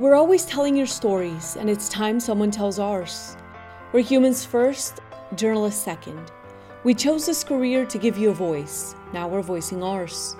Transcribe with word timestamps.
We're 0.00 0.14
always 0.14 0.46
telling 0.46 0.74
your 0.78 0.86
stories, 0.86 1.56
and 1.56 1.68
it's 1.68 1.86
time 1.90 2.20
someone 2.20 2.50
tells 2.50 2.78
ours. 2.78 3.36
We're 3.92 4.00
humans 4.00 4.46
first, 4.46 5.00
journalists 5.34 5.84
second. 5.84 6.32
We 6.84 6.94
chose 6.94 7.26
this 7.26 7.44
career 7.44 7.84
to 7.84 7.98
give 7.98 8.16
you 8.16 8.30
a 8.30 8.32
voice. 8.34 8.94
Now 9.12 9.28
we're 9.28 9.42
voicing 9.42 9.82
ours. 9.82 10.36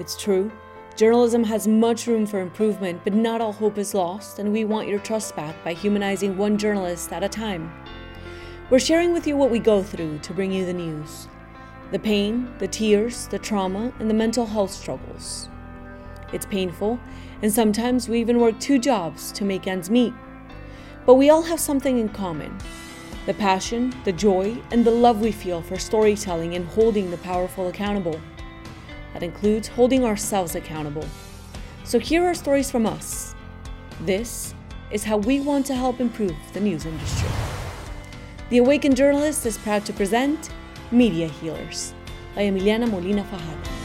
It's 0.00 0.20
true, 0.20 0.50
journalism 0.96 1.44
has 1.44 1.68
much 1.68 2.08
room 2.08 2.26
for 2.26 2.40
improvement, 2.40 3.02
but 3.04 3.14
not 3.14 3.40
all 3.40 3.52
hope 3.52 3.78
is 3.78 3.94
lost, 3.94 4.40
and 4.40 4.52
we 4.52 4.64
want 4.64 4.88
your 4.88 4.98
trust 4.98 5.36
back 5.36 5.54
by 5.62 5.72
humanizing 5.72 6.36
one 6.36 6.58
journalist 6.58 7.12
at 7.12 7.22
a 7.22 7.28
time. 7.28 7.72
We're 8.70 8.80
sharing 8.80 9.12
with 9.12 9.24
you 9.24 9.36
what 9.36 9.50
we 9.50 9.60
go 9.60 9.84
through 9.84 10.18
to 10.18 10.34
bring 10.34 10.50
you 10.50 10.66
the 10.66 10.74
news 10.74 11.28
the 11.92 11.98
pain, 12.00 12.52
the 12.58 12.66
tears, 12.66 13.28
the 13.28 13.38
trauma, 13.38 13.92
and 14.00 14.10
the 14.10 14.14
mental 14.14 14.46
health 14.46 14.72
struggles. 14.72 15.48
It's 16.32 16.46
painful, 16.46 16.98
and 17.42 17.52
sometimes 17.52 18.08
we 18.08 18.20
even 18.20 18.40
work 18.40 18.58
two 18.58 18.78
jobs 18.78 19.32
to 19.32 19.44
make 19.44 19.66
ends 19.66 19.90
meet. 19.90 20.12
But 21.04 21.14
we 21.14 21.30
all 21.30 21.42
have 21.42 21.60
something 21.60 21.98
in 21.98 22.08
common 22.08 22.56
the 23.26 23.34
passion, 23.34 23.92
the 24.04 24.12
joy, 24.12 24.56
and 24.70 24.84
the 24.84 24.90
love 24.90 25.20
we 25.20 25.32
feel 25.32 25.60
for 25.60 25.76
storytelling 25.78 26.54
and 26.54 26.64
holding 26.64 27.10
the 27.10 27.16
powerful 27.18 27.66
accountable. 27.66 28.20
That 29.12 29.24
includes 29.24 29.66
holding 29.66 30.04
ourselves 30.04 30.54
accountable. 30.54 31.04
So 31.82 31.98
here 31.98 32.24
are 32.24 32.34
stories 32.34 32.70
from 32.70 32.86
us. 32.86 33.34
This 34.02 34.54
is 34.92 35.02
how 35.02 35.16
we 35.16 35.40
want 35.40 35.66
to 35.66 35.74
help 35.74 36.00
improve 36.00 36.36
the 36.52 36.60
news 36.60 36.86
industry. 36.86 37.28
The 38.50 38.58
Awakened 38.58 38.96
Journalist 38.96 39.44
is 39.44 39.58
proud 39.58 39.84
to 39.86 39.92
present 39.92 40.50
Media 40.92 41.26
Healers 41.26 41.94
by 42.36 42.42
Emiliana 42.42 42.88
Molina 42.88 43.24
Fajardo. 43.24 43.75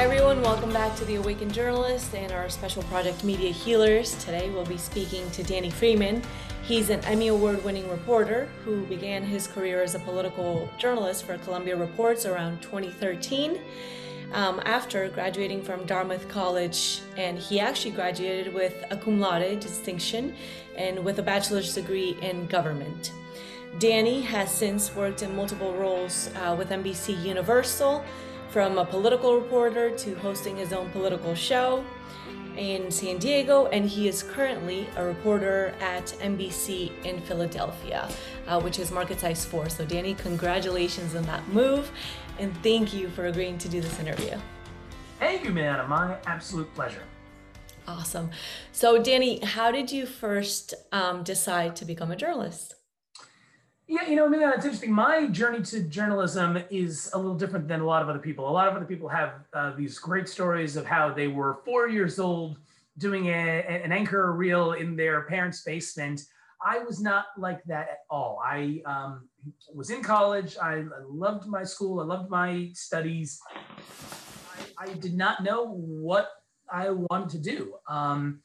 Hi 0.00 0.06
everyone, 0.06 0.40
welcome 0.40 0.72
back 0.72 0.96
to 0.96 1.04
the 1.04 1.16
Awakened 1.16 1.52
Journalist 1.52 2.14
and 2.14 2.32
our 2.32 2.48
special 2.48 2.82
project 2.84 3.22
Media 3.22 3.52
Healers. 3.52 4.14
Today 4.24 4.48
we'll 4.48 4.64
be 4.64 4.78
speaking 4.78 5.30
to 5.32 5.42
Danny 5.42 5.68
Freeman. 5.68 6.22
He's 6.62 6.88
an 6.88 7.04
Emmy 7.04 7.28
Award 7.28 7.62
winning 7.64 7.86
reporter 7.90 8.48
who 8.64 8.86
began 8.86 9.22
his 9.22 9.46
career 9.46 9.82
as 9.82 9.94
a 9.94 9.98
political 9.98 10.70
journalist 10.78 11.26
for 11.26 11.36
Colombia 11.36 11.76
Reports 11.76 12.24
around 12.24 12.62
2013 12.62 13.60
um, 14.32 14.62
after 14.64 15.06
graduating 15.10 15.62
from 15.62 15.84
Dartmouth 15.84 16.26
College. 16.30 17.02
And 17.18 17.38
he 17.38 17.60
actually 17.60 17.90
graduated 17.90 18.54
with 18.54 18.82
a 18.90 18.96
cum 18.96 19.20
laude 19.20 19.60
distinction 19.60 20.34
and 20.78 21.04
with 21.04 21.18
a 21.18 21.22
bachelor's 21.22 21.74
degree 21.74 22.16
in 22.22 22.46
government. 22.46 23.12
Danny 23.78 24.22
has 24.22 24.50
since 24.50 24.94
worked 24.96 25.22
in 25.22 25.36
multiple 25.36 25.74
roles 25.74 26.30
uh, 26.36 26.54
with 26.56 26.70
NBC 26.70 27.22
Universal 27.22 28.02
from 28.50 28.78
a 28.78 28.84
political 28.84 29.36
reporter 29.36 29.90
to 29.96 30.14
hosting 30.16 30.56
his 30.56 30.72
own 30.72 30.90
political 30.90 31.34
show 31.34 31.84
in 32.56 32.90
San 32.90 33.18
Diego, 33.18 33.66
and 33.66 33.88
he 33.88 34.08
is 34.08 34.22
currently 34.22 34.88
a 34.96 35.04
reporter 35.04 35.72
at 35.80 36.06
NBC 36.20 36.92
in 37.04 37.20
Philadelphia, 37.20 38.08
uh, 38.48 38.60
which 38.60 38.78
is 38.78 38.90
Market 38.90 39.20
Size 39.20 39.44
4. 39.44 39.68
So, 39.68 39.84
Danny, 39.84 40.14
congratulations 40.14 41.14
on 41.14 41.22
that 41.24 41.46
move, 41.48 41.90
and 42.38 42.56
thank 42.62 42.92
you 42.92 43.08
for 43.10 43.26
agreeing 43.26 43.56
to 43.58 43.68
do 43.68 43.80
this 43.80 43.98
interview. 44.00 44.36
Thank 45.18 45.44
you, 45.44 45.52
Manna. 45.52 45.86
My 45.86 46.16
absolute 46.26 46.72
pleasure. 46.74 47.02
Awesome. 47.86 48.30
So, 48.72 49.02
Danny, 49.02 49.40
how 49.44 49.70
did 49.70 49.92
you 49.92 50.06
first 50.06 50.74
um, 50.92 51.22
decide 51.22 51.76
to 51.76 51.84
become 51.84 52.10
a 52.10 52.16
journalist? 52.16 52.74
Yeah, 53.90 54.06
you 54.06 54.14
know, 54.14 54.26
I 54.26 54.28
mean, 54.28 54.40
it's 54.40 54.64
interesting. 54.64 54.92
My 54.92 55.26
journey 55.26 55.62
to 55.62 55.82
journalism 55.82 56.62
is 56.70 57.10
a 57.12 57.18
little 57.18 57.34
different 57.34 57.66
than 57.66 57.80
a 57.80 57.84
lot 57.84 58.02
of 58.02 58.08
other 58.08 58.20
people. 58.20 58.48
A 58.48 58.52
lot 58.52 58.68
of 58.68 58.76
other 58.76 58.84
people 58.84 59.08
have 59.08 59.32
uh, 59.52 59.72
these 59.76 59.98
great 59.98 60.28
stories 60.28 60.76
of 60.76 60.86
how 60.86 61.12
they 61.12 61.26
were 61.26 61.58
four 61.64 61.88
years 61.88 62.20
old 62.20 62.60
doing 62.98 63.26
a, 63.26 63.30
an 63.30 63.90
anchor 63.90 64.32
reel 64.32 64.74
in 64.74 64.94
their 64.94 65.22
parents' 65.22 65.64
basement. 65.64 66.20
I 66.64 66.78
was 66.78 67.02
not 67.02 67.26
like 67.36 67.64
that 67.64 67.88
at 67.88 67.98
all. 68.08 68.40
I 68.44 68.80
um, 68.86 69.28
was 69.74 69.90
in 69.90 70.04
college. 70.04 70.56
I, 70.62 70.74
I, 70.74 71.02
loved 71.08 71.48
my 71.48 71.64
school. 71.64 71.98
I 71.98 72.04
loved 72.04 72.30
my 72.30 72.70
studies. 72.74 73.40
I, 74.78 74.84
I, 74.84 74.92
did 75.00 75.16
not 75.16 75.42
know 75.42 75.66
what 75.74 76.30
I 76.72 76.90
wanted 76.90 77.30
to 77.30 77.38
do. 77.38 77.74
Um, 77.88 78.40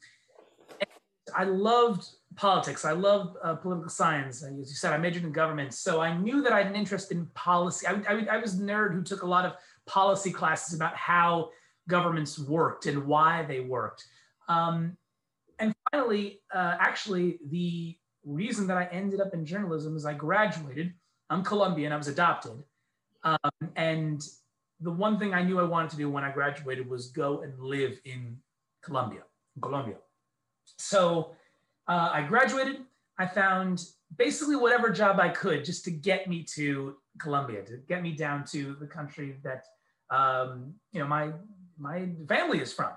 I 1.35 1.43
loved 1.43 2.07
politics. 2.35 2.85
I 2.85 2.93
loved 2.93 3.37
uh, 3.43 3.55
political 3.55 3.89
science. 3.89 4.43
As 4.43 4.53
you 4.57 4.65
said, 4.65 4.93
I 4.93 4.97
majored 4.97 5.23
in 5.23 5.31
government. 5.31 5.73
So 5.73 6.01
I 6.01 6.15
knew 6.17 6.41
that 6.41 6.51
I 6.51 6.59
had 6.59 6.67
an 6.67 6.75
interest 6.75 7.11
in 7.11 7.25
policy. 7.27 7.87
I, 7.87 8.01
I, 8.07 8.25
I 8.31 8.37
was 8.37 8.59
a 8.59 8.63
nerd 8.63 8.93
who 8.93 9.03
took 9.03 9.23
a 9.23 9.27
lot 9.27 9.45
of 9.45 9.53
policy 9.85 10.31
classes 10.31 10.75
about 10.75 10.95
how 10.95 11.49
governments 11.87 12.39
worked 12.39 12.85
and 12.85 13.05
why 13.05 13.43
they 13.43 13.59
worked. 13.59 14.05
Um, 14.47 14.97
and 15.59 15.73
finally, 15.91 16.41
uh, 16.53 16.77
actually, 16.79 17.39
the 17.49 17.95
reason 18.23 18.67
that 18.67 18.77
I 18.77 18.85
ended 18.85 19.21
up 19.21 19.33
in 19.33 19.45
journalism 19.45 19.95
is 19.95 20.05
I 20.05 20.13
graduated. 20.13 20.93
I'm 21.29 21.43
Colombian, 21.43 21.91
I 21.91 21.97
was 21.97 22.07
adopted. 22.07 22.63
Um, 23.23 23.69
and 23.75 24.21
the 24.79 24.91
one 24.91 25.17
thing 25.17 25.33
I 25.33 25.41
knew 25.41 25.59
I 25.59 25.63
wanted 25.63 25.91
to 25.91 25.97
do 25.97 26.09
when 26.09 26.23
I 26.23 26.31
graduated 26.31 26.89
was 26.89 27.07
go 27.07 27.41
and 27.41 27.57
live 27.59 27.99
in 28.05 28.37
Colombia, 28.83 29.21
in 29.55 29.61
Colombia. 29.61 29.95
So 30.77 31.31
uh, 31.87 32.09
I 32.13 32.21
graduated. 32.23 32.81
I 33.17 33.25
found 33.25 33.83
basically 34.17 34.55
whatever 34.55 34.89
job 34.89 35.19
I 35.19 35.29
could 35.29 35.63
just 35.65 35.83
to 35.85 35.91
get 35.91 36.27
me 36.27 36.43
to 36.55 36.95
Colombia, 37.19 37.63
to 37.63 37.77
get 37.87 38.03
me 38.03 38.11
down 38.11 38.43
to 38.45 38.75
the 38.79 38.87
country 38.87 39.37
that 39.43 39.65
um, 40.09 40.73
you 40.91 40.99
know 40.99 41.07
my 41.07 41.31
my 41.77 42.09
family 42.27 42.59
is 42.59 42.73
from. 42.73 42.91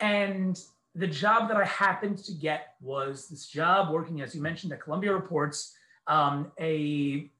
And 0.00 0.60
the 0.94 1.06
job 1.06 1.48
that 1.48 1.56
I 1.56 1.64
happened 1.64 2.18
to 2.24 2.32
get 2.32 2.74
was 2.80 3.28
this 3.28 3.46
job 3.46 3.92
working, 3.92 4.20
as 4.20 4.34
you 4.34 4.42
mentioned, 4.42 4.72
at 4.72 4.80
Colombia 4.80 5.12
Reports, 5.12 5.74
um, 6.06 6.50
a, 6.58 7.30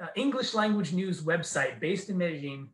a 0.00 0.08
English 0.16 0.54
language 0.54 0.92
news 0.92 1.22
website 1.22 1.80
based 1.80 2.08
in 2.08 2.18
Medellin. 2.18 2.68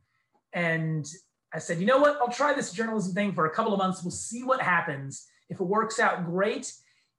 And 0.52 1.08
I 1.52 1.58
said, 1.58 1.81
you 1.81 1.87
know 1.87 1.98
what? 1.98 2.19
I'll 2.20 2.32
try 2.32 2.52
this 2.52 2.72
journalism 2.72 3.14
thing 3.14 3.32
for 3.32 3.47
a 3.47 3.50
couple 3.50 3.72
of 3.72 3.78
months. 3.78 4.02
We'll 4.02 4.10
see 4.10 4.44
what 4.44 4.60
happens. 4.60 5.26
If 5.50 5.61
it 5.61 5.65
works 5.65 5.99
out, 5.99 6.25
great. 6.25 6.72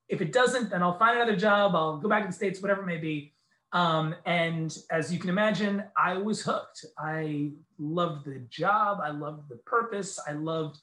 If 0.09 0.21
it 0.21 0.33
doesn't, 0.33 0.71
then 0.71 0.81
I'll 0.81 0.97
find 0.97 1.17
another 1.17 1.35
job. 1.35 1.75
I'll 1.75 1.97
go 1.97 2.09
back 2.09 2.23
to 2.23 2.27
the 2.27 2.33
States, 2.33 2.61
whatever 2.61 2.81
it 2.81 2.87
may 2.87 2.97
be. 2.97 3.33
Um, 3.73 4.15
and 4.25 4.75
as 4.89 5.13
you 5.13 5.19
can 5.19 5.29
imagine, 5.29 5.83
I 5.97 6.17
was 6.17 6.41
hooked. 6.41 6.83
I 6.97 7.51
loved 7.77 8.25
the 8.25 8.39
job. 8.49 8.99
I 9.01 9.11
loved 9.11 9.47
the 9.49 9.57
purpose. 9.57 10.19
I 10.27 10.33
loved 10.33 10.79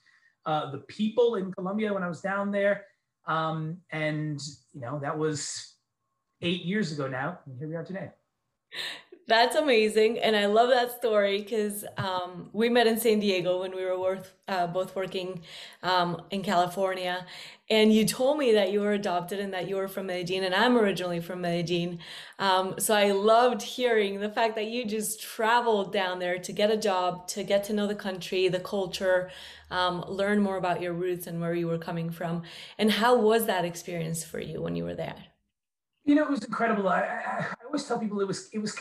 uh, 0.46 0.70
the 0.70 0.78
people 0.78 1.34
in 1.34 1.52
Colombia 1.52 1.92
when 1.92 2.02
I 2.02 2.08
was 2.08 2.20
down 2.20 2.50
there. 2.50 2.84
Um, 3.26 3.78
and, 3.90 4.40
you 4.72 4.80
know, 4.80 4.98
that 5.00 5.18
was 5.18 5.74
eight 6.40 6.64
years 6.64 6.92
ago 6.92 7.08
now. 7.08 7.40
And 7.46 7.58
here 7.58 7.68
we 7.68 7.74
are 7.76 7.84
today. 7.84 8.10
That's 9.28 9.56
amazing. 9.56 10.18
And 10.20 10.34
I 10.34 10.46
love 10.46 10.70
that 10.70 10.90
story 10.90 11.42
because 11.42 11.84
um, 11.98 12.48
we 12.54 12.70
met 12.70 12.86
in 12.86 12.98
San 12.98 13.20
Diego 13.20 13.60
when 13.60 13.76
we 13.76 13.84
were 13.84 14.00
worth, 14.00 14.32
uh, 14.48 14.66
both 14.66 14.96
working 14.96 15.42
um, 15.82 16.22
in 16.30 16.42
California. 16.42 17.26
And 17.68 17.92
you 17.92 18.06
told 18.06 18.38
me 18.38 18.54
that 18.54 18.72
you 18.72 18.80
were 18.80 18.94
adopted 18.94 19.38
and 19.38 19.52
that 19.52 19.68
you 19.68 19.76
were 19.76 19.86
from 19.86 20.06
Medellin, 20.06 20.44
and 20.44 20.54
I'm 20.54 20.78
originally 20.78 21.20
from 21.20 21.42
Medellin. 21.42 21.98
Um, 22.38 22.76
so 22.78 22.94
I 22.94 23.10
loved 23.12 23.60
hearing 23.60 24.20
the 24.20 24.30
fact 24.30 24.54
that 24.54 24.68
you 24.68 24.86
just 24.86 25.20
traveled 25.20 25.92
down 25.92 26.20
there 26.20 26.38
to 26.38 26.52
get 26.52 26.70
a 26.70 26.78
job, 26.78 27.28
to 27.28 27.44
get 27.44 27.64
to 27.64 27.74
know 27.74 27.86
the 27.86 27.94
country, 27.94 28.48
the 28.48 28.60
culture, 28.60 29.30
um, 29.70 30.02
learn 30.08 30.40
more 30.40 30.56
about 30.56 30.80
your 30.80 30.94
roots 30.94 31.26
and 31.26 31.38
where 31.38 31.54
you 31.54 31.66
were 31.66 31.76
coming 31.76 32.08
from. 32.10 32.44
And 32.78 32.90
how 32.90 33.18
was 33.18 33.44
that 33.44 33.66
experience 33.66 34.24
for 34.24 34.40
you 34.40 34.62
when 34.62 34.74
you 34.74 34.84
were 34.84 34.94
there? 34.94 35.27
You 36.08 36.14
know, 36.14 36.22
it 36.22 36.30
was 36.30 36.42
incredible. 36.42 36.88
I, 36.88 37.00
I, 37.02 37.40
I 37.40 37.64
always 37.66 37.84
tell 37.84 37.98
people 37.98 38.18
it 38.22 38.26
was 38.26 38.48
it 38.54 38.58
was 38.60 38.74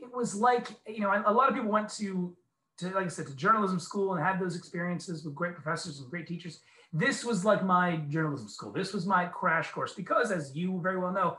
it 0.00 0.12
was 0.12 0.34
like 0.34 0.70
you 0.88 1.02
know 1.02 1.22
a 1.24 1.32
lot 1.32 1.48
of 1.48 1.54
people 1.54 1.70
went 1.70 1.88
to 1.90 2.36
to 2.78 2.86
like 2.88 3.04
I 3.04 3.08
said 3.08 3.28
to 3.28 3.36
journalism 3.36 3.78
school 3.78 4.12
and 4.14 4.24
had 4.24 4.40
those 4.40 4.56
experiences 4.56 5.24
with 5.24 5.36
great 5.36 5.54
professors 5.54 6.00
and 6.00 6.10
great 6.10 6.26
teachers. 6.26 6.58
This 6.92 7.24
was 7.24 7.44
like 7.44 7.64
my 7.64 7.98
journalism 8.08 8.48
school. 8.48 8.72
This 8.72 8.92
was 8.92 9.06
my 9.06 9.26
crash 9.26 9.70
course 9.70 9.94
because, 9.94 10.32
as 10.32 10.56
you 10.56 10.80
very 10.82 10.98
well 10.98 11.12
know, 11.12 11.36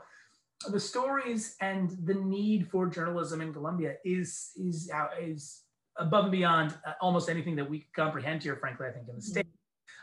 the 0.70 0.80
stories 0.80 1.56
and 1.60 1.90
the 2.04 2.14
need 2.14 2.70
for 2.70 2.86
journalism 2.86 3.42
in 3.42 3.52
Colombia 3.52 3.96
is 4.06 4.52
is 4.56 4.90
uh, 4.90 5.08
is 5.20 5.64
above 5.98 6.24
and 6.24 6.32
beyond 6.32 6.74
uh, 6.86 6.92
almost 7.02 7.28
anything 7.28 7.56
that 7.56 7.68
we 7.68 7.86
comprehend 7.94 8.42
here. 8.42 8.56
Frankly, 8.56 8.86
I 8.86 8.90
think 8.90 9.06
in 9.10 9.16
the 9.16 9.20
state. 9.20 9.46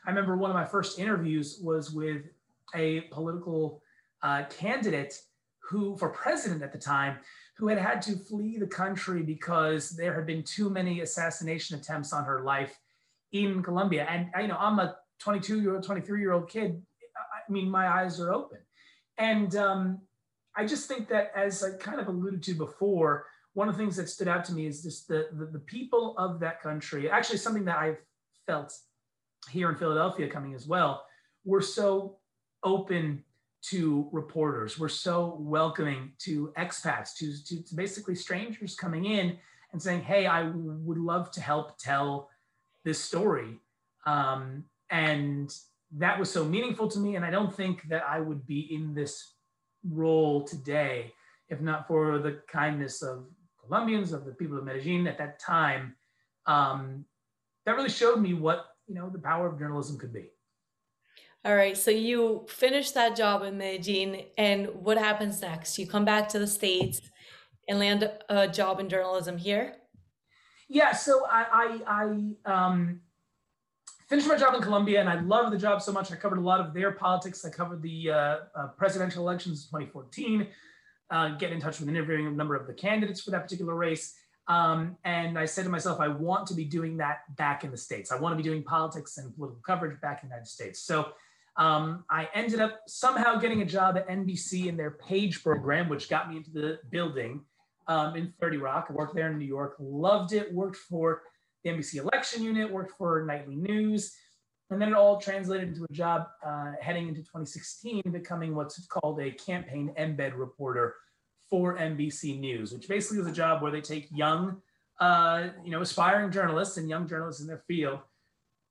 I 0.05 0.11
remember 0.11 0.37
one 0.37 0.51
of 0.51 0.55
my 0.55 0.65
first 0.65 0.99
interviews 0.99 1.59
was 1.63 1.89
with 1.89 2.21
a 2.75 3.01
political 3.09 3.81
uh, 4.23 4.43
candidate 4.45 5.13
who, 5.69 5.95
for 5.97 6.09
president 6.09 6.63
at 6.63 6.71
the 6.71 6.79
time, 6.79 7.17
who 7.57 7.67
had 7.67 7.77
had 7.77 8.01
to 8.01 8.15
flee 8.17 8.57
the 8.57 8.67
country 8.67 9.21
because 9.21 9.91
there 9.91 10.13
had 10.13 10.25
been 10.25 10.43
too 10.43 10.69
many 10.69 11.01
assassination 11.01 11.77
attempts 11.77 12.11
on 12.11 12.25
her 12.25 12.41
life 12.41 12.79
in 13.31 13.61
Colombia. 13.61 14.07
And 14.09 14.29
you 14.41 14.47
know, 14.47 14.57
I'm 14.59 14.79
a 14.79 14.95
22 15.19 15.61
year 15.61 15.75
old, 15.75 15.83
23 15.83 16.19
year 16.19 16.33
old 16.33 16.49
kid. 16.49 16.81
I 17.15 17.51
mean, 17.51 17.69
my 17.69 17.87
eyes 17.87 18.19
are 18.19 18.33
open. 18.33 18.59
And 19.17 19.55
um, 19.55 20.01
I 20.55 20.65
just 20.65 20.87
think 20.87 21.07
that, 21.09 21.31
as 21.35 21.63
I 21.63 21.77
kind 21.77 21.99
of 21.99 22.07
alluded 22.07 22.41
to 22.43 22.53
before, 22.53 23.27
one 23.53 23.69
of 23.69 23.75
the 23.75 23.83
things 23.83 23.95
that 23.97 24.09
stood 24.09 24.27
out 24.27 24.43
to 24.45 24.53
me 24.53 24.65
is 24.65 24.81
just 24.81 25.07
the, 25.07 25.27
the, 25.33 25.45
the 25.45 25.59
people 25.59 26.15
of 26.17 26.39
that 26.39 26.61
country. 26.61 27.09
Actually, 27.09 27.37
something 27.37 27.65
that 27.65 27.77
I've 27.77 28.01
felt 28.47 28.73
here 29.49 29.69
in 29.69 29.75
Philadelphia 29.75 30.27
coming 30.27 30.55
as 30.55 30.67
well. 30.67 31.05
We're 31.45 31.61
so 31.61 32.17
open 32.63 33.23
to 33.69 34.09
reporters. 34.11 34.77
We're 34.77 34.89
so 34.89 35.37
welcoming 35.39 36.11
to 36.19 36.53
expats, 36.57 37.15
to, 37.17 37.43
to, 37.45 37.63
to, 37.63 37.75
basically 37.75 38.15
strangers 38.15 38.75
coming 38.75 39.05
in 39.05 39.37
and 39.71 39.81
saying, 39.81 40.01
Hey, 40.01 40.25
I 40.27 40.43
would 40.43 40.97
love 40.97 41.31
to 41.31 41.41
help 41.41 41.77
tell 41.77 42.29
this 42.83 42.99
story. 42.99 43.59
Um, 44.05 44.65
and 44.89 45.53
that 45.97 46.19
was 46.19 46.29
so 46.29 46.43
meaningful 46.43 46.87
to 46.89 46.99
me. 46.99 47.15
And 47.15 47.23
I 47.23 47.31
don't 47.31 47.53
think 47.53 47.87
that 47.89 48.03
I 48.07 48.19
would 48.19 48.45
be 48.45 48.73
in 48.73 48.93
this 48.93 49.33
role 49.89 50.43
today 50.43 51.13
if 51.53 51.61
not 51.61 51.87
for 51.87 52.19
the 52.19 52.41
kindness 52.51 53.01
of 53.01 53.25
Colombians, 53.61 54.11
of 54.11 54.25
the 54.25 54.31
people 54.31 54.57
of 54.57 54.65
Medellin 54.65 55.07
at 55.07 55.17
that 55.17 55.39
time. 55.39 55.95
Um, 56.45 57.05
that 57.65 57.75
really 57.75 57.89
showed 57.89 58.19
me 58.19 58.33
what 58.33 58.65
you 58.87 58.95
know 58.95 59.09
the 59.09 59.19
power 59.19 59.47
of 59.47 59.57
journalism 59.57 59.97
could 59.97 60.11
be. 60.11 60.29
All 61.45 61.53
right, 61.53 61.75
so 61.75 61.91
you 61.91 62.45
finish 62.47 62.91
that 62.91 63.17
job 63.17 63.43
in 63.43 63.57
Medellin, 63.57 64.21
and 64.37 64.67
what 64.75 64.97
happens 64.97 65.41
next? 65.41 65.77
You 65.77 65.85
come 65.85 66.05
back 66.05 66.29
to 66.29 66.39
the 66.39 66.47
states 66.47 67.01
and 67.67 67.79
land 67.79 68.09
a 68.29 68.47
job 68.47 68.79
in 68.79 68.87
journalism 68.87 69.37
here. 69.37 69.75
Yeah, 70.69 70.93
so 70.93 71.25
I 71.29 71.81
I, 71.85 72.35
I 72.45 72.65
um, 72.65 73.01
finished 74.07 74.29
my 74.29 74.37
job 74.37 74.55
in 74.55 74.61
Colombia, 74.61 75.01
and 75.01 75.09
I 75.09 75.19
loved 75.19 75.51
the 75.51 75.57
job 75.57 75.81
so 75.81 75.91
much. 75.91 76.13
I 76.13 76.15
covered 76.15 76.37
a 76.37 76.41
lot 76.41 76.61
of 76.61 76.73
their 76.73 76.93
politics. 76.93 77.43
I 77.43 77.49
covered 77.49 77.81
the 77.81 78.11
uh, 78.11 78.37
uh, 78.55 78.67
presidential 78.77 79.27
elections 79.27 79.67
in 79.73 79.81
2014. 79.81 80.47
Uh, 81.09 81.29
get 81.35 81.51
in 81.51 81.59
touch 81.59 81.81
with 81.81 81.89
interviewing 81.89 82.25
a 82.25 82.31
number 82.31 82.55
of 82.55 82.67
the 82.67 82.73
candidates 82.73 83.19
for 83.19 83.31
that 83.31 83.43
particular 83.43 83.75
race. 83.75 84.15
Um, 84.47 84.95
and 85.03 85.37
I 85.37 85.43
said 85.43 85.65
to 85.65 85.69
myself, 85.69 85.99
I 85.99 86.07
want 86.07 86.47
to 86.47 86.53
be 86.53 86.63
doing 86.63 86.95
that 86.97 87.35
back 87.35 87.65
in 87.65 87.71
the 87.71 87.77
States. 87.77 88.13
I 88.13 88.15
want 88.17 88.31
to 88.31 88.37
be 88.37 88.43
doing 88.43 88.63
politics 88.63 89.17
and 89.17 89.35
political 89.35 89.61
coverage 89.65 89.99
back 89.99 90.23
in 90.23 90.29
the 90.29 90.35
United 90.35 90.47
States. 90.47 90.79
So 90.79 91.11
um, 91.55 92.03
I 92.09 92.29
ended 92.33 92.59
up 92.59 92.81
somehow 92.87 93.37
getting 93.37 93.61
a 93.61 93.65
job 93.65 93.97
at 93.97 94.07
NBC 94.07 94.67
in 94.67 94.77
their 94.77 94.91
page 94.91 95.43
program, 95.43 95.87
which 95.89 96.09
got 96.09 96.29
me 96.29 96.37
into 96.37 96.51
the 96.51 96.79
building 96.89 97.41
um, 97.87 98.15
in 98.15 98.33
30 98.39 98.57
Rock. 98.57 98.87
I 98.89 98.93
worked 98.93 99.15
there 99.15 99.29
in 99.29 99.37
New 99.37 99.45
York, 99.45 99.75
loved 99.79 100.33
it, 100.33 100.51
worked 100.53 100.77
for 100.77 101.21
the 101.63 101.69
NBC 101.69 101.95
election 101.95 102.43
unit, 102.43 102.71
worked 102.71 102.93
for 102.97 103.23
nightly 103.25 103.55
news. 103.55 104.13
And 104.69 104.81
then 104.81 104.89
it 104.89 104.95
all 104.95 105.19
translated 105.19 105.69
into 105.69 105.83
a 105.87 105.93
job 105.93 106.27
uh, 106.45 106.71
heading 106.81 107.07
into 107.07 107.21
2016, 107.21 108.01
becoming 108.11 108.55
what's 108.55 108.83
called 108.87 109.19
a 109.21 109.31
campaign 109.31 109.93
embed 109.99 110.35
reporter 110.35 110.95
for 111.49 111.77
NBC 111.77 112.39
News, 112.39 112.73
which 112.73 112.87
basically 112.87 113.19
is 113.19 113.27
a 113.27 113.31
job 113.31 113.61
where 113.61 113.71
they 113.71 113.81
take 113.81 114.07
young, 114.11 114.61
uh, 114.99 115.49
you 115.63 115.69
know, 115.69 115.81
aspiring 115.81 116.31
journalists 116.31 116.77
and 116.77 116.89
young 116.89 117.07
journalists 117.07 117.41
in 117.41 117.47
their 117.47 117.63
field, 117.67 117.99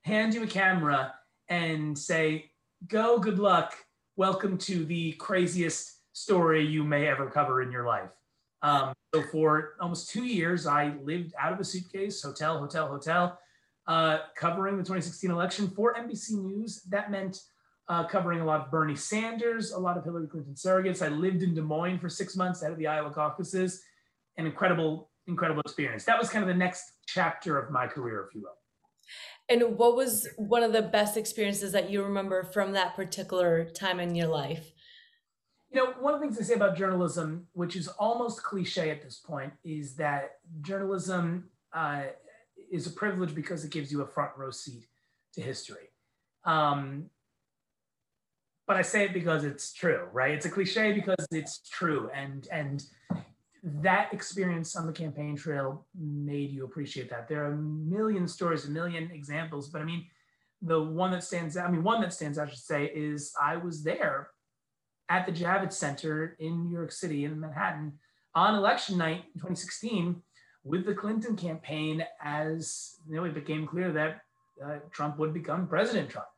hand 0.02 0.34
you 0.34 0.42
a 0.42 0.46
camera 0.46 1.14
and 1.48 1.96
say, 1.96 2.50
"Go, 2.88 3.18
good 3.18 3.38
luck, 3.38 3.74
welcome 4.16 4.58
to 4.58 4.84
the 4.84 5.12
craziest 5.12 6.00
story 6.12 6.66
you 6.66 6.84
may 6.84 7.06
ever 7.06 7.30
cover 7.30 7.62
in 7.62 7.70
your 7.70 7.86
life." 7.86 8.10
Um, 8.62 8.94
so 9.14 9.22
for 9.22 9.74
almost 9.80 10.10
two 10.10 10.24
years, 10.24 10.66
I 10.66 10.94
lived 11.02 11.34
out 11.38 11.52
of 11.52 11.60
a 11.60 11.64
suitcase, 11.64 12.22
hotel, 12.22 12.58
hotel, 12.58 12.88
hotel, 12.88 13.38
uh, 13.86 14.18
covering 14.36 14.76
the 14.76 14.82
2016 14.82 15.30
election 15.30 15.68
for 15.68 15.94
NBC 15.94 16.32
News. 16.32 16.82
That 16.84 17.10
meant 17.10 17.42
uh, 17.88 18.04
covering 18.04 18.40
a 18.40 18.44
lot 18.44 18.60
of 18.60 18.70
Bernie 18.70 18.96
Sanders, 18.96 19.72
a 19.72 19.78
lot 19.78 19.98
of 19.98 20.04
Hillary 20.04 20.28
Clinton 20.28 20.54
surrogates. 20.54 21.04
I 21.04 21.08
lived 21.08 21.42
in 21.42 21.54
Des 21.54 21.62
Moines 21.62 21.98
for 21.98 22.08
six 22.08 22.36
months 22.36 22.62
out 22.62 22.70
of 22.70 22.78
the 22.78 22.86
Iowa 22.86 23.10
caucuses. 23.10 23.82
An 24.38 24.46
incredible, 24.46 25.10
incredible 25.26 25.60
experience. 25.60 26.04
That 26.04 26.18
was 26.18 26.30
kind 26.30 26.42
of 26.42 26.48
the 26.48 26.54
next 26.54 26.84
chapter 27.06 27.58
of 27.58 27.70
my 27.70 27.86
career, 27.86 28.26
if 28.26 28.34
you 28.34 28.42
will. 28.42 28.56
And 29.48 29.76
what 29.76 29.96
was 29.96 30.28
one 30.36 30.62
of 30.62 30.72
the 30.72 30.82
best 30.82 31.16
experiences 31.16 31.72
that 31.72 31.90
you 31.90 32.02
remember 32.02 32.44
from 32.44 32.72
that 32.72 32.96
particular 32.96 33.64
time 33.64 34.00
in 34.00 34.14
your 34.14 34.28
life? 34.28 34.72
You 35.70 35.82
know, 35.82 35.92
one 36.00 36.14
of 36.14 36.20
the 36.20 36.26
things 36.26 36.38
I 36.38 36.42
say 36.42 36.54
about 36.54 36.76
journalism, 36.76 37.46
which 37.52 37.76
is 37.76 37.88
almost 37.88 38.42
cliche 38.42 38.90
at 38.90 39.02
this 39.02 39.16
point, 39.18 39.52
is 39.64 39.94
that 39.96 40.38
journalism 40.60 41.48
uh, 41.72 42.04
is 42.70 42.86
a 42.86 42.90
privilege 42.90 43.34
because 43.34 43.64
it 43.64 43.70
gives 43.70 43.90
you 43.90 44.02
a 44.02 44.06
front 44.06 44.32
row 44.36 44.50
seat 44.50 44.86
to 45.34 45.40
history. 45.40 45.88
Um, 46.44 47.10
but 48.66 48.76
I 48.76 48.82
say 48.82 49.04
it 49.04 49.12
because 49.12 49.44
it's 49.44 49.72
true, 49.72 50.08
right? 50.12 50.32
It's 50.32 50.46
a 50.46 50.50
cliche 50.50 50.92
because 50.92 51.26
it's 51.30 51.60
true, 51.68 52.10
and 52.14 52.46
and 52.50 52.84
that 53.62 54.12
experience 54.12 54.74
on 54.74 54.86
the 54.86 54.92
campaign 54.92 55.36
trail 55.36 55.86
made 55.96 56.50
you 56.50 56.64
appreciate 56.64 57.08
that. 57.10 57.28
There 57.28 57.44
are 57.44 57.52
a 57.52 57.56
million 57.56 58.26
stories, 58.26 58.64
a 58.64 58.70
million 58.70 59.10
examples, 59.12 59.68
but 59.68 59.80
I 59.80 59.84
mean, 59.84 60.06
the 60.60 60.80
one 60.80 61.10
that 61.12 61.24
stands 61.24 61.56
out. 61.56 61.68
I 61.68 61.72
mean, 61.72 61.82
one 61.82 62.00
that 62.00 62.12
stands 62.12 62.38
out, 62.38 62.48
I 62.48 62.50
should 62.50 62.60
say, 62.60 62.86
is 62.94 63.32
I 63.40 63.56
was 63.56 63.82
there 63.82 64.28
at 65.08 65.26
the 65.26 65.32
Javits 65.32 65.74
Center 65.74 66.36
in 66.38 66.64
New 66.64 66.72
York 66.72 66.92
City 66.92 67.24
in 67.24 67.38
Manhattan 67.38 67.92
on 68.34 68.54
election 68.54 68.96
night 68.96 69.24
in 69.34 69.40
2016 69.40 70.22
with 70.64 70.86
the 70.86 70.94
Clinton 70.94 71.36
campaign 71.36 72.04
as 72.22 72.94
you 73.08 73.16
know 73.16 73.24
it 73.24 73.34
became 73.34 73.66
clear 73.66 73.92
that 73.92 74.20
uh, 74.64 74.78
Trump 74.90 75.18
would 75.18 75.34
become 75.34 75.66
President 75.66 76.08
Trump. 76.08 76.28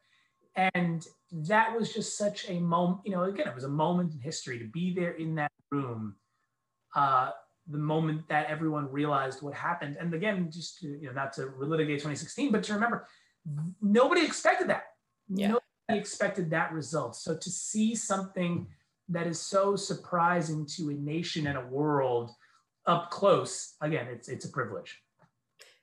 And 0.75 1.07
that 1.33 1.77
was 1.77 1.93
just 1.93 2.17
such 2.17 2.49
a 2.49 2.61
moment, 2.61 3.01
you 3.05 3.13
know, 3.13 3.25
again, 3.25 3.49
it 3.49 3.55
was 3.55 3.65
a 3.65 3.69
moment 3.69 4.15
in 4.15 4.21
history 4.21 4.59
to 4.59 4.67
be 4.67 4.95
there 4.95 5.13
in 5.13 5.35
that 5.35 5.51
room. 5.71 6.15
Uh, 6.95 7.31
the 7.69 7.79
moment 7.79 8.29
that 8.29 8.47
everyone 8.47 8.91
realized 8.93 9.43
what 9.43 9.55
happened. 9.55 9.97
And 9.99 10.13
again, 10.13 10.51
just 10.51 10.81
to, 10.81 10.87
you 10.87 11.07
know, 11.07 11.13
not 11.13 11.33
to 11.35 11.47
relitigate 11.59 11.95
2016, 11.95 12.53
but 12.53 12.63
to 12.65 12.75
remember, 12.75 13.07
nobody 13.81 14.25
expected 14.25 14.69
that. 14.69 14.85
Yeah. 15.29 15.49
Nobody 15.49 16.01
expected 16.01 16.51
that 16.51 16.73
result. 16.73 17.17
So 17.17 17.37
to 17.37 17.51
see 17.51 17.95
something 17.95 18.67
that 19.09 19.27
is 19.27 19.41
so 19.41 19.77
surprising 19.77 20.67
to 20.77 20.91
a 20.91 20.95
nation 20.95 21.47
and 21.47 21.59
a 21.59 21.67
world 21.67 22.33
up 22.87 23.11
close, 23.11 23.75
again, 23.81 24.09
it's 24.11 24.29
it's 24.29 24.45
a 24.45 24.51
privilege. 24.51 25.01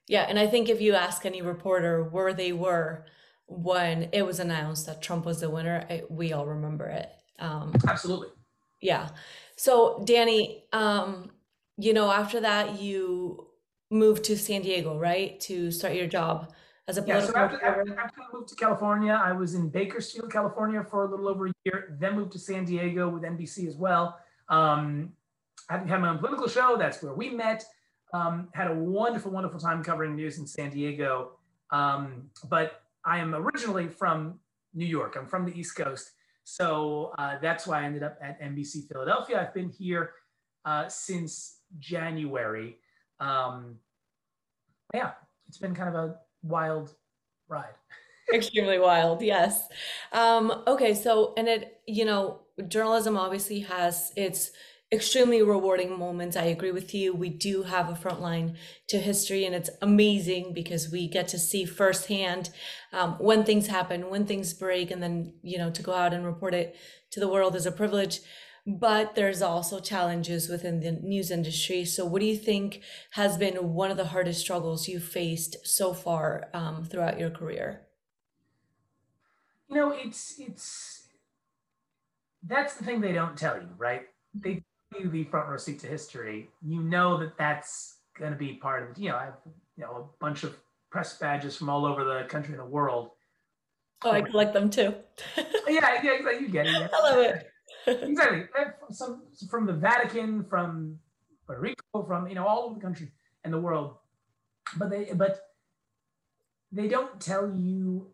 Yeah, 0.07 0.25
and 0.27 0.37
I 0.37 0.47
think 0.47 0.69
if 0.69 0.81
you 0.81 0.93
ask 0.93 1.25
any 1.25 1.41
reporter 1.41 2.03
where 2.03 2.33
they 2.33 2.51
were 2.53 3.05
when 3.47 4.09
it 4.11 4.25
was 4.25 4.39
announced 4.39 4.85
that 4.85 5.01
Trump 5.01 5.25
was 5.25 5.41
the 5.41 5.49
winner, 5.49 5.85
I, 5.89 6.03
we 6.09 6.33
all 6.33 6.45
remember 6.45 6.87
it. 6.87 7.09
Um, 7.39 7.73
Absolutely. 7.87 8.29
Yeah. 8.81 9.09
So, 9.55 10.03
Danny, 10.05 10.65
um, 10.73 11.31
you 11.77 11.93
know, 11.93 12.11
after 12.11 12.41
that, 12.41 12.81
you 12.81 13.47
moved 13.89 14.23
to 14.25 14.37
San 14.37 14.61
Diego, 14.61 14.97
right, 14.97 15.39
to 15.41 15.69
start 15.71 15.93
your 15.93 16.07
job 16.07 16.53
as 16.87 16.97
a 16.97 17.01
political. 17.01 17.27
Yeah. 17.35 17.49
So 17.49 17.55
after, 17.55 17.65
after, 17.65 17.99
after, 17.99 18.21
I 18.21 18.33
moved 18.33 18.49
to 18.49 18.55
California, 18.55 19.19
I 19.23 19.33
was 19.33 19.53
in 19.53 19.69
Bakersfield, 19.69 20.31
California, 20.31 20.83
for 20.89 21.05
a 21.05 21.11
little 21.11 21.27
over 21.27 21.47
a 21.47 21.51
year. 21.65 21.97
Then 21.99 22.15
moved 22.15 22.31
to 22.33 22.39
San 22.39 22.65
Diego 22.65 23.09
with 23.09 23.23
NBC 23.23 23.67
as 23.67 23.75
well. 23.75 24.17
Um, 24.49 25.13
I 25.69 25.77
had 25.77 26.01
my 26.01 26.09
own 26.09 26.17
political 26.17 26.47
show. 26.47 26.75
That's 26.77 27.01
where 27.03 27.13
we 27.13 27.29
met. 27.29 27.63
Um, 28.13 28.49
had 28.53 28.69
a 28.69 28.73
wonderful, 28.73 29.31
wonderful 29.31 29.59
time 29.59 29.83
covering 29.83 30.15
news 30.15 30.37
in 30.37 30.45
San 30.45 30.69
Diego. 30.69 31.33
Um, 31.69 32.29
but 32.49 32.81
I 33.05 33.19
am 33.19 33.33
originally 33.33 33.87
from 33.87 34.39
New 34.73 34.85
York. 34.85 35.15
I'm 35.17 35.27
from 35.27 35.45
the 35.45 35.57
East 35.57 35.75
Coast. 35.75 36.11
So 36.43 37.13
uh, 37.17 37.37
that's 37.41 37.67
why 37.67 37.81
I 37.81 37.83
ended 37.85 38.03
up 38.03 38.17
at 38.21 38.41
NBC 38.41 38.87
Philadelphia. 38.87 39.41
I've 39.41 39.53
been 39.53 39.69
here 39.69 40.11
uh, 40.65 40.87
since 40.87 41.57
January. 41.79 42.77
Um, 43.19 43.77
yeah, 44.93 45.11
it's 45.47 45.57
been 45.57 45.75
kind 45.75 45.89
of 45.89 45.95
a 45.95 46.15
wild 46.43 46.93
ride. 47.47 47.75
Extremely 48.33 48.79
wild, 48.79 49.21
yes. 49.21 49.67
Um, 50.13 50.63
okay, 50.67 50.93
so, 50.93 51.33
and 51.37 51.47
it, 51.47 51.81
you 51.87 52.05
know, 52.05 52.41
journalism 52.67 53.17
obviously 53.17 53.59
has 53.61 54.13
its 54.15 54.51
extremely 54.91 55.41
rewarding 55.41 55.97
moments. 55.97 56.35
I 56.35 56.43
agree 56.43 56.71
with 56.71 56.93
you. 56.93 57.13
We 57.13 57.29
do 57.29 57.63
have 57.63 57.89
a 57.89 57.95
front 57.95 58.21
line 58.21 58.57
to 58.89 58.99
history, 58.99 59.45
and 59.45 59.55
it's 59.55 59.69
amazing 59.81 60.53
because 60.53 60.91
we 60.91 61.07
get 61.07 61.29
to 61.29 61.39
see 61.39 61.65
firsthand 61.65 62.49
um, 62.91 63.13
when 63.13 63.45
things 63.45 63.67
happen, 63.67 64.09
when 64.09 64.25
things 64.25 64.53
break, 64.53 64.91
and 64.91 65.01
then, 65.01 65.33
you 65.43 65.57
know, 65.57 65.71
to 65.71 65.81
go 65.81 65.93
out 65.93 66.13
and 66.13 66.25
report 66.25 66.53
it 66.53 66.75
to 67.11 67.19
the 67.19 67.29
world 67.29 67.55
is 67.55 67.65
a 67.65 67.71
privilege. 67.71 68.19
But 68.67 69.15
there's 69.15 69.41
also 69.41 69.79
challenges 69.79 70.49
within 70.49 70.81
the 70.81 70.91
news 70.91 71.31
industry. 71.31 71.83
So, 71.85 72.05
what 72.05 72.19
do 72.19 72.27
you 72.27 72.37
think 72.37 72.81
has 73.11 73.37
been 73.37 73.73
one 73.73 73.89
of 73.89 73.97
the 73.97 74.07
hardest 74.07 74.41
struggles 74.41 74.87
you 74.87 74.99
faced 74.99 75.65
so 75.65 75.93
far 75.93 76.49
um, 76.53 76.83
throughout 76.83 77.17
your 77.19 77.31
career? 77.31 77.87
You 79.67 79.75
know, 79.77 79.91
it's 79.91 80.35
it's 80.37 81.07
that's 82.43 82.75
the 82.75 82.83
thing 82.83 83.01
they 83.01 83.13
don't 83.13 83.37
tell 83.37 83.59
you, 83.59 83.69
right? 83.77 84.03
They 84.33 84.63
you 84.97 85.09
the 85.09 85.23
front 85.25 85.49
row 85.49 85.57
seat 85.57 85.79
to 85.79 85.87
history, 85.87 86.49
you 86.65 86.81
know 86.81 87.17
that 87.17 87.37
that's 87.37 87.97
going 88.17 88.31
to 88.31 88.37
be 88.37 88.53
part 88.53 88.83
of 88.83 88.89
it. 88.89 88.97
You 88.97 89.09
know, 89.09 89.17
I 89.17 89.25
have 89.25 89.37
you 89.77 89.83
know 89.83 90.09
a 90.09 90.23
bunch 90.23 90.43
of 90.43 90.55
press 90.89 91.17
badges 91.17 91.57
from 91.57 91.69
all 91.69 91.85
over 91.85 92.03
the 92.03 92.25
country 92.27 92.53
and 92.53 92.61
the 92.61 92.65
world. 92.65 93.11
Oh, 94.03 94.11
I 94.11 94.21
collect 94.21 94.53
them 94.53 94.69
too. 94.69 94.95
yeah, 95.67 96.01
yeah, 96.03 96.13
exactly. 96.13 96.45
You 96.45 96.49
get 96.49 96.65
it. 96.65 96.91
I 96.93 97.01
love 97.01 97.19
it. 97.19 97.47
exactly. 97.87 98.43
Some 98.91 99.23
from 99.49 99.65
the 99.65 99.73
Vatican, 99.73 100.43
from 100.43 100.99
Puerto 101.45 101.61
Rico, 101.61 102.03
from 102.05 102.27
you 102.27 102.35
know 102.35 102.45
all 102.45 102.63
over 102.63 102.75
the 102.75 102.81
country 102.81 103.11
and 103.43 103.53
the 103.53 103.59
world. 103.59 103.95
But 104.77 104.89
they 104.89 105.11
but 105.13 105.41
they 106.71 106.87
don't 106.87 107.19
tell 107.19 107.51
you 107.51 108.07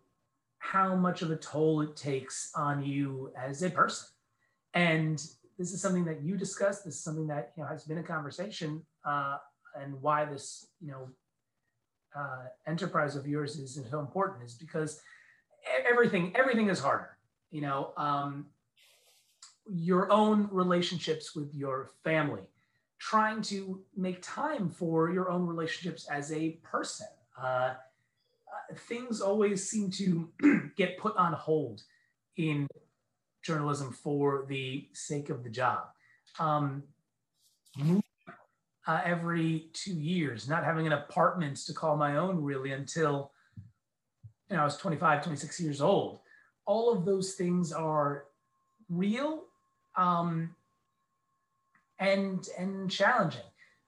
how 0.60 0.96
much 0.96 1.22
of 1.22 1.32
a 1.32 1.36
toll 1.36 1.82
it 1.82 1.96
takes 1.96 2.52
on 2.56 2.84
you 2.84 3.32
as 3.38 3.64
a 3.64 3.70
person. 3.70 4.08
And 4.74 5.24
this 5.58 5.74
is 5.74 5.82
something 5.82 6.06
that 6.06 6.22
you 6.22 6.38
discussed. 6.38 6.86
This 6.86 6.96
is 6.96 7.04
something 7.04 7.28
that 7.28 7.54
you 7.56 7.64
know 7.64 7.70
has 7.70 7.84
been 7.84 7.98
a 7.98 8.04
conversation, 8.04 8.84
uh, 9.06 9.38
and 9.80 10.00
why 10.02 10.26
this 10.26 10.68
you 10.80 10.92
know 10.92 11.10
uh, 12.16 12.46
enterprise 12.68 13.16
of 13.16 13.28
yours 13.28 13.58
is 13.58 13.80
so 13.90 14.00
important 14.00 14.44
is 14.44 14.54
because 14.54 15.02
everything 15.90 16.34
everything 16.36 16.70
is 16.70 16.80
harder. 16.80 17.18
You 17.52 17.62
know, 17.62 17.94
um, 17.98 18.48
your 19.70 20.12
own 20.12 20.48
relationships 20.52 21.36
with 21.36 21.54
your 21.54 21.90
family, 22.04 22.44
trying 23.00 23.42
to 23.44 23.82
make 23.96 24.22
time 24.22 24.70
for 24.70 25.12
your 25.12 25.30
own 25.30 25.46
relationships 25.46 26.08
as 26.08 26.32
a 26.32 26.52
person. 26.64 27.08
Uh, 27.42 27.46
uh 27.46 27.74
things 28.88 29.22
always 29.22 29.68
seem 29.70 29.90
to 29.92 30.30
get 30.78 30.98
put 31.00 31.16
on 31.18 31.34
hold 31.34 31.82
in 32.38 32.68
journalism 33.48 33.92
for 33.92 34.46
the 34.48 34.88
sake 34.94 35.30
of 35.30 35.44
the 35.44 35.50
job. 35.50 35.86
Um, 36.38 36.84
uh, 38.86 39.02
every 39.04 39.70
two 39.74 39.94
years, 39.94 40.48
not 40.50 40.66
having 40.66 40.86
an 40.86 40.94
apartment 40.94 41.58
to 41.66 41.74
call 41.74 41.96
my 41.96 42.18
own 42.18 42.44
really 42.44 42.74
until 42.74 43.32
you 44.50 44.56
know, 44.56 44.62
I 44.62 44.66
was 44.66 44.78
25, 44.78 45.24
26 45.24 45.60
years 45.62 45.82
old. 45.82 46.20
All 46.66 46.92
of 46.92 47.06
those 47.06 47.34
things 47.34 47.72
are 47.72 48.26
real 48.90 49.44
um, 49.96 50.56
and, 52.00 52.48
and 52.58 52.92
challenging. 52.92 53.42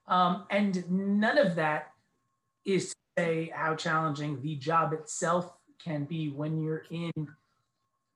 Um, 0.08 0.44
and 0.50 0.90
none 0.90 1.38
of 1.38 1.54
that 1.56 1.92
is 2.64 2.90
to 2.90 2.96
say 3.18 3.52
how 3.54 3.74
challenging 3.74 4.40
the 4.42 4.56
job 4.56 4.92
itself 4.92 5.52
can 5.82 6.04
be 6.04 6.30
when 6.30 6.58
you're 6.58 6.84
in 6.90 7.12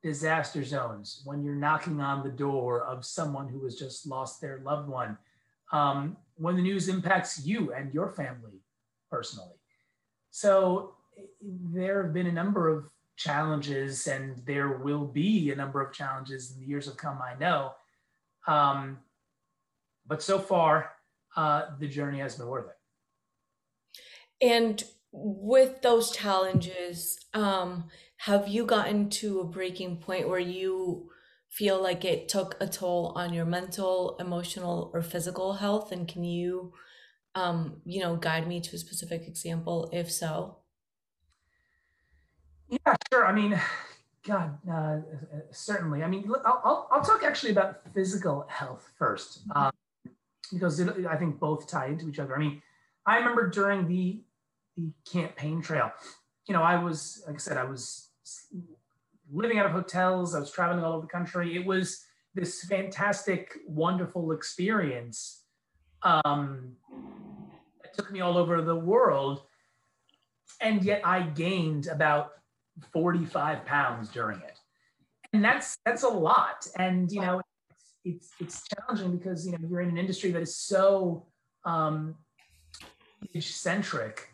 disaster 0.04 0.62
zones, 0.62 1.22
when 1.24 1.42
you're 1.42 1.54
knocking 1.54 1.98
on 1.98 2.22
the 2.22 2.30
door 2.30 2.84
of 2.84 3.06
someone 3.06 3.48
who 3.48 3.64
has 3.64 3.74
just 3.74 4.06
lost 4.06 4.38
their 4.38 4.60
loved 4.62 4.86
one, 4.86 5.16
um, 5.72 6.18
when 6.36 6.56
the 6.56 6.62
news 6.62 6.88
impacts 6.88 7.44
you 7.44 7.72
and 7.72 7.92
your 7.94 8.10
family 8.10 8.60
personally. 9.10 9.56
So 10.30 10.94
there 11.40 12.02
have 12.02 12.12
been 12.12 12.26
a 12.26 12.32
number 12.32 12.68
of 12.68 12.84
challenges, 13.16 14.06
and 14.06 14.36
there 14.44 14.76
will 14.76 15.06
be 15.06 15.50
a 15.50 15.56
number 15.56 15.80
of 15.80 15.94
challenges 15.94 16.52
in 16.52 16.60
the 16.60 16.66
years 16.66 16.86
to 16.86 16.92
come, 16.92 17.18
I 17.22 17.38
know. 17.38 17.72
Um, 18.46 18.98
but 20.06 20.22
so 20.22 20.38
far, 20.38 20.90
uh, 21.34 21.62
the 21.78 21.88
journey 21.88 22.18
has 22.18 22.36
been 22.36 22.46
worth 22.46 22.66
it. 22.66 24.46
And 24.46 24.84
with 25.12 25.80
those 25.80 26.10
challenges, 26.10 27.18
um, 27.32 27.84
have 28.24 28.48
you 28.48 28.64
gotten 28.64 29.10
to 29.10 29.40
a 29.40 29.44
breaking 29.44 29.98
point 29.98 30.26
where 30.26 30.38
you 30.38 31.10
feel 31.50 31.82
like 31.82 32.06
it 32.06 32.26
took 32.26 32.56
a 32.58 32.66
toll 32.66 33.12
on 33.16 33.34
your 33.34 33.44
mental, 33.44 34.16
emotional, 34.18 34.90
or 34.94 35.02
physical 35.02 35.52
health? 35.52 35.92
And 35.92 36.08
can 36.08 36.24
you, 36.24 36.72
um, 37.34 37.82
you 37.84 38.00
know, 38.00 38.16
guide 38.16 38.48
me 38.48 38.62
to 38.62 38.76
a 38.76 38.78
specific 38.78 39.28
example 39.28 39.90
if 39.92 40.10
so? 40.10 40.56
Yeah, 42.70 42.96
sure. 43.12 43.26
I 43.26 43.32
mean, 43.32 43.60
God, 44.26 44.56
uh, 44.72 45.00
certainly. 45.50 46.02
I 46.02 46.08
mean, 46.08 46.24
I'll, 46.46 46.62
I'll, 46.64 46.88
I'll, 46.92 47.04
talk 47.04 47.24
actually 47.24 47.52
about 47.52 47.82
physical 47.92 48.46
health 48.48 48.90
first, 48.98 49.40
um, 49.54 49.70
because 50.50 50.80
it, 50.80 50.88
I 51.06 51.16
think 51.16 51.38
both 51.38 51.68
tie 51.68 51.88
into 51.88 52.08
each 52.08 52.18
other. 52.18 52.34
I 52.34 52.38
mean, 52.38 52.62
I 53.04 53.18
remember 53.18 53.50
during 53.50 53.86
the 53.86 54.22
the 54.78 54.90
campaign 55.12 55.60
trail, 55.60 55.92
you 56.48 56.54
know, 56.54 56.62
I 56.62 56.82
was, 56.82 57.22
like 57.26 57.36
I 57.36 57.38
said, 57.38 57.58
I 57.58 57.64
was 57.64 58.08
living 59.32 59.58
out 59.58 59.66
of 59.66 59.72
hotels. 59.72 60.34
I 60.34 60.40
was 60.40 60.50
traveling 60.50 60.84
all 60.84 60.92
over 60.92 61.02
the 61.02 61.12
country. 61.12 61.56
It 61.56 61.64
was 61.64 62.04
this 62.34 62.64
fantastic, 62.64 63.58
wonderful 63.66 64.32
experience. 64.32 65.42
Um, 66.02 66.72
it 67.84 67.94
took 67.94 68.10
me 68.10 68.20
all 68.20 68.36
over 68.36 68.60
the 68.60 68.76
world, 68.76 69.42
and 70.60 70.82
yet 70.82 71.00
I 71.04 71.22
gained 71.22 71.86
about 71.86 72.32
45 72.92 73.64
pounds 73.64 74.08
during 74.08 74.40
it. 74.40 74.58
And 75.32 75.44
that's 75.44 75.78
that's 75.84 76.02
a 76.02 76.08
lot. 76.08 76.66
And 76.76 77.10
you 77.10 77.20
know, 77.20 77.40
it's 77.70 77.94
it's, 78.04 78.30
it's 78.40 78.62
challenging 78.68 79.16
because 79.16 79.46
you 79.46 79.52
know 79.52 79.58
you're 79.68 79.80
in 79.80 79.88
an 79.88 79.98
industry 79.98 80.30
that 80.32 80.42
is 80.42 80.56
so 80.56 81.26
um 81.64 82.14
age 83.34 83.52
centric 83.52 84.28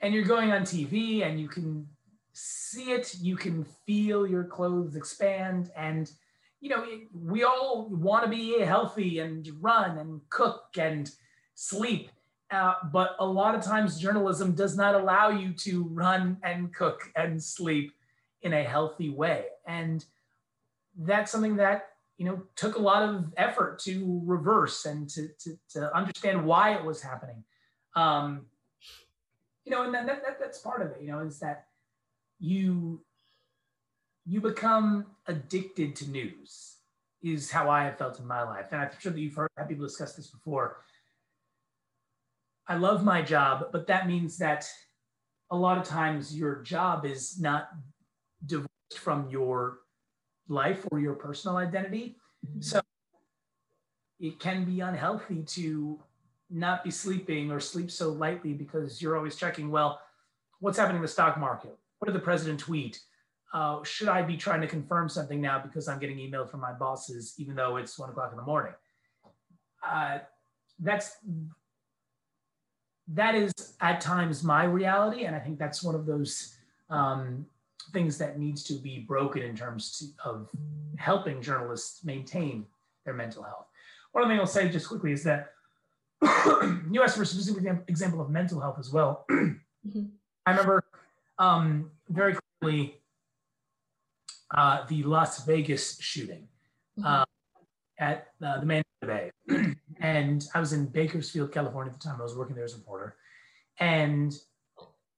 and 0.00 0.14
you're 0.14 0.24
going 0.24 0.52
on 0.52 0.62
TV 0.62 1.24
and 1.24 1.38
you 1.38 1.48
can 1.48 1.86
see 2.32 2.92
it, 2.92 3.14
you 3.20 3.36
can 3.36 3.64
feel 3.86 4.26
your 4.26 4.44
clothes 4.44 4.96
expand 4.96 5.70
and 5.76 6.10
you 6.60 6.68
know, 6.68 6.86
we 7.12 7.42
all 7.42 7.88
want 7.90 8.22
to 8.24 8.30
be 8.30 8.60
healthy 8.60 9.18
and 9.18 9.50
run 9.60 9.98
and 9.98 10.20
cook 10.30 10.66
and 10.78 11.10
sleep. 11.56 12.08
Uh, 12.52 12.74
but 12.92 13.16
a 13.18 13.26
lot 13.26 13.56
of 13.56 13.64
times 13.64 13.98
journalism 13.98 14.52
does 14.52 14.76
not 14.76 14.94
allow 14.94 15.28
you 15.28 15.52
to 15.54 15.84
run 15.88 16.36
and 16.44 16.72
cook 16.72 17.10
and 17.16 17.42
sleep 17.42 17.92
in 18.42 18.52
a 18.52 18.62
healthy 18.62 19.08
way 19.08 19.46
and 19.66 20.04
that's 20.98 21.30
something 21.30 21.56
that 21.56 21.90
you 22.18 22.26
know 22.26 22.42
took 22.56 22.76
a 22.76 22.80
lot 22.80 23.02
of 23.02 23.32
effort 23.36 23.78
to 23.78 24.20
reverse 24.24 24.84
and 24.84 25.08
to, 25.08 25.28
to, 25.38 25.58
to 25.70 25.96
understand 25.96 26.44
why 26.44 26.74
it 26.74 26.84
was 26.84 27.00
happening 27.00 27.42
um, 27.96 28.46
you 29.64 29.70
know 29.70 29.84
and 29.84 29.94
that, 29.94 30.06
that, 30.06 30.38
that's 30.40 30.58
part 30.58 30.82
of 30.82 30.90
it 30.90 30.98
you 31.00 31.08
know 31.08 31.20
is 31.20 31.38
that 31.38 31.66
you 32.42 33.00
you 34.26 34.40
become 34.40 35.06
addicted 35.26 35.96
to 35.96 36.10
news 36.10 36.76
is 37.22 37.50
how 37.50 37.70
i 37.70 37.84
have 37.84 37.96
felt 37.96 38.18
in 38.18 38.26
my 38.26 38.42
life 38.42 38.66
and 38.72 38.80
i'm 38.80 38.90
sure 38.98 39.12
that 39.12 39.20
you've 39.20 39.34
heard 39.34 39.50
had 39.56 39.68
people 39.68 39.86
discuss 39.86 40.14
this 40.14 40.26
before 40.26 40.78
I 42.66 42.76
love 42.76 43.04
my 43.04 43.22
job, 43.22 43.66
but 43.72 43.86
that 43.88 44.06
means 44.06 44.38
that 44.38 44.66
a 45.50 45.56
lot 45.56 45.78
of 45.78 45.84
times 45.84 46.36
your 46.36 46.62
job 46.62 47.04
is 47.04 47.38
not 47.40 47.68
divorced 48.46 48.70
from 48.94 49.28
your 49.28 49.80
life 50.48 50.86
or 50.90 51.00
your 51.00 51.14
personal 51.14 51.56
identity. 51.56 52.16
Mm-hmm. 52.46 52.60
So 52.60 52.80
it 54.20 54.38
can 54.38 54.64
be 54.64 54.80
unhealthy 54.80 55.42
to 55.42 56.00
not 56.50 56.84
be 56.84 56.90
sleeping 56.90 57.50
or 57.50 57.60
sleep 57.60 57.90
so 57.90 58.10
lightly 58.10 58.52
because 58.52 59.02
you're 59.02 59.16
always 59.16 59.36
checking, 59.36 59.70
well, 59.70 60.00
what's 60.60 60.78
happening 60.78 60.96
in 60.96 61.02
the 61.02 61.08
stock 61.08 61.38
market? 61.38 61.76
What 62.02 62.06
did 62.06 62.16
the 62.16 62.24
president 62.24 62.58
tweet? 62.58 63.00
Uh, 63.54 63.84
should 63.84 64.08
I 64.08 64.22
be 64.22 64.36
trying 64.36 64.60
to 64.60 64.66
confirm 64.66 65.08
something 65.08 65.40
now 65.40 65.60
because 65.60 65.86
I'm 65.86 66.00
getting 66.00 66.16
emailed 66.16 66.50
from 66.50 66.58
my 66.58 66.72
bosses, 66.72 67.34
even 67.38 67.54
though 67.54 67.76
it's 67.76 67.96
one 67.96 68.10
o'clock 68.10 68.32
in 68.32 68.36
the 68.36 68.42
morning? 68.42 68.72
Uh, 69.88 70.18
that's 70.80 71.18
that 73.06 73.36
is 73.36 73.52
at 73.80 74.00
times 74.00 74.42
my 74.42 74.64
reality, 74.64 75.26
and 75.26 75.36
I 75.36 75.38
think 75.38 75.60
that's 75.60 75.80
one 75.80 75.94
of 75.94 76.04
those 76.04 76.56
um, 76.90 77.46
things 77.92 78.18
that 78.18 78.36
needs 78.36 78.64
to 78.64 78.74
be 78.74 79.04
broken 79.06 79.42
in 79.42 79.54
terms 79.54 79.96
to, 79.98 80.28
of 80.28 80.48
helping 80.98 81.40
journalists 81.40 82.04
maintain 82.04 82.66
their 83.04 83.14
mental 83.14 83.44
health. 83.44 83.66
One 84.10 84.26
thing 84.26 84.40
I'll 84.40 84.46
say 84.46 84.68
just 84.68 84.88
quickly 84.88 85.12
is 85.12 85.22
that 85.22 85.52
you 86.90 87.00
asked 87.00 87.14
for 87.14 87.22
a 87.22 87.26
specific 87.26 87.62
example 87.86 88.20
of 88.20 88.28
mental 88.28 88.60
health 88.60 88.80
as 88.80 88.90
well. 88.90 89.24
mm-hmm. 89.30 90.06
I 90.44 90.50
remember 90.50 90.82
um, 91.38 91.90
very 92.08 92.36
clearly 92.60 93.00
uh, 94.54 94.86
the 94.88 95.02
Las 95.02 95.44
Vegas 95.44 96.00
shooting 96.00 96.48
mm-hmm. 96.98 97.06
uh, 97.06 97.24
at 97.98 98.28
uh, 98.44 98.60
the 98.60 98.66
Mandalay 98.66 98.84
Bay. 99.06 99.30
and 100.00 100.46
I 100.54 100.60
was 100.60 100.72
in 100.72 100.86
Bakersfield, 100.86 101.52
California 101.52 101.92
at 101.92 102.00
the 102.00 102.04
time. 102.08 102.20
I 102.20 102.22
was 102.22 102.36
working 102.36 102.54
there 102.54 102.64
as 102.64 102.74
a 102.74 102.78
reporter, 102.78 103.16
and 103.78 104.32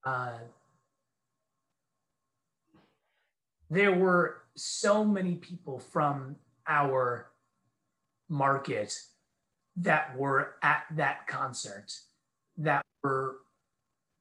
uh, 0.04 0.38
there 3.70 3.92
were 3.92 4.42
so 4.56 5.04
many 5.04 5.34
people 5.36 5.78
from 5.78 6.36
our 6.66 7.30
market 8.28 8.96
that 9.76 10.16
were 10.16 10.54
at 10.62 10.84
that 10.92 11.26
concert 11.26 11.92
that 12.56 12.84
were 13.02 13.36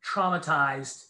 traumatized, 0.04 1.06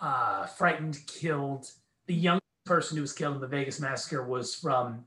uh, 0.00 0.46
frightened, 0.46 0.98
killed. 1.06 1.70
The 2.06 2.14
young 2.14 2.40
person 2.64 2.96
who 2.96 3.02
was 3.02 3.12
killed 3.12 3.36
in 3.36 3.40
the 3.40 3.46
Vegas 3.46 3.80
massacre 3.80 4.24
was 4.24 4.54
from 4.54 5.04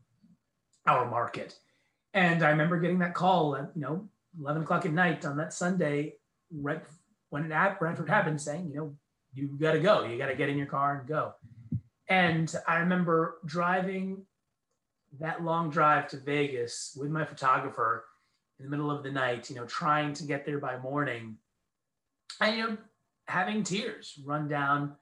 our 0.86 1.10
market. 1.10 1.56
And 2.14 2.44
I 2.44 2.50
remember 2.50 2.80
getting 2.80 3.00
that 3.00 3.14
call 3.14 3.56
at, 3.56 3.72
you 3.76 3.82
know, 3.82 4.10
11 4.40 4.64
o'clock 4.64 4.86
at 4.86 4.94
night 4.94 5.26
on 5.26 5.38
that 5.38 5.54
Sunday, 5.54 6.16
right 6.52 6.82
when 7.30 7.46
it 7.46 7.52
at 7.52 7.80
Brentford 7.80 8.10
happened, 8.10 8.42
saying, 8.42 8.70
you 8.70 8.76
know, 8.76 8.96
you 9.34 9.48
got 9.60 9.74
to 9.74 9.80
go. 9.80 10.04
You 10.04 10.18
got 10.18 10.28
to 10.28 10.36
get 10.36 10.50
in 10.50 10.58
your 10.58 10.68
car 10.68 11.00
and 11.00 11.08
go. 11.08 11.34
And 12.10 12.54
I 12.68 12.78
remember 12.78 13.38
driving 13.46 14.26
that 15.20 15.44
long 15.44 15.70
drive 15.70 16.08
to 16.10 16.18
Vegas 16.18 16.98
with 17.00 17.10
my 17.10 17.26
photographer 17.26 18.06
in 18.60 18.66
the 18.66 18.72
middle 18.72 18.92
of 18.92 19.04
the 19.04 19.12
night, 19.12 19.50
you 19.50 19.56
know, 19.56 19.66
trying 19.66 20.14
to 20.14 20.24
get 20.24 20.46
there 20.46 20.60
by 20.60 20.78
morning, 20.78 21.38
I, 22.40 22.56
you 22.56 22.64
know, 22.64 22.78
having 23.32 23.64
tears 23.64 24.20
run 24.26 24.48
down 24.50 24.94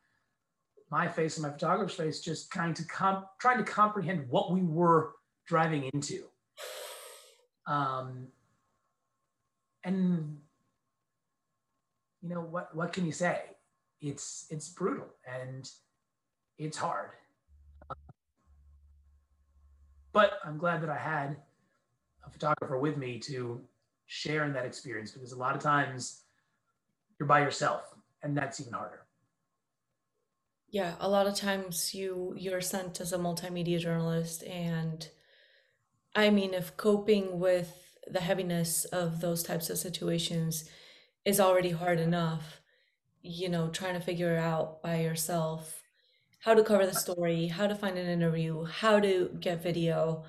my 0.91 1.07
face 1.07 1.38
and 1.38 1.43
my 1.43 1.51
photographer's 1.51 1.95
face, 1.95 2.19
just 2.21 2.51
trying 2.51 2.74
to 2.75 2.83
comp- 2.86 3.27
trying 3.39 3.57
to 3.57 3.63
comprehend 3.63 4.29
what 4.29 4.51
we 4.51 4.62
were 4.62 5.13
driving 5.48 5.89
into. 5.93 6.24
Um, 7.65 8.27
and 9.83 10.38
you 12.21 12.29
know 12.29 12.41
what? 12.41 12.75
What 12.75 12.93
can 12.93 13.05
you 13.05 13.12
say? 13.12 13.41
It's 14.00 14.45
it's 14.50 14.69
brutal 14.69 15.07
and 15.27 15.69
it's 16.57 16.77
hard. 16.77 17.09
But 20.12 20.33
I'm 20.43 20.57
glad 20.57 20.81
that 20.81 20.89
I 20.89 20.98
had 20.98 21.38
a 22.25 22.29
photographer 22.29 22.77
with 22.77 22.98
me 22.98 23.19
to 23.19 23.62
share 24.07 24.43
in 24.45 24.53
that 24.53 24.65
experience 24.65 25.12
because 25.12 25.31
a 25.31 25.38
lot 25.38 25.55
of 25.55 25.62
times 25.62 26.24
you're 27.19 27.27
by 27.27 27.41
yourself 27.41 27.95
and 28.21 28.38
that's 28.38 28.59
even 28.59 28.73
harder. 28.73 29.05
Yeah, 30.71 30.95
a 30.99 31.09
lot 31.09 31.27
of 31.27 31.35
times 31.35 31.93
you 31.95 32.33
you're 32.38 32.61
sent 32.61 33.01
as 33.01 33.11
a 33.11 33.17
multimedia 33.17 33.79
journalist 33.79 34.43
and 34.43 35.07
I 36.15 36.29
mean 36.29 36.53
if 36.53 36.77
coping 36.77 37.39
with 37.39 37.73
the 38.07 38.21
heaviness 38.21 38.85
of 38.85 39.21
those 39.21 39.43
types 39.43 39.69
of 39.69 39.77
situations 39.77 40.69
is 41.25 41.39
already 41.39 41.71
hard 41.71 41.99
enough, 41.99 42.61
you 43.21 43.49
know, 43.49 43.69
trying 43.69 43.95
to 43.95 43.99
figure 43.99 44.38
out 44.38 44.81
by 44.81 45.01
yourself 45.01 45.81
how 46.39 46.53
to 46.53 46.63
cover 46.63 46.85
the 46.85 46.95
story, 46.95 47.47
how 47.47 47.67
to 47.67 47.75
find 47.75 47.97
an 47.97 48.07
interview, 48.07 48.63
how 48.63 48.99
to 48.99 49.29
get 49.39 49.61
video, 49.61 50.23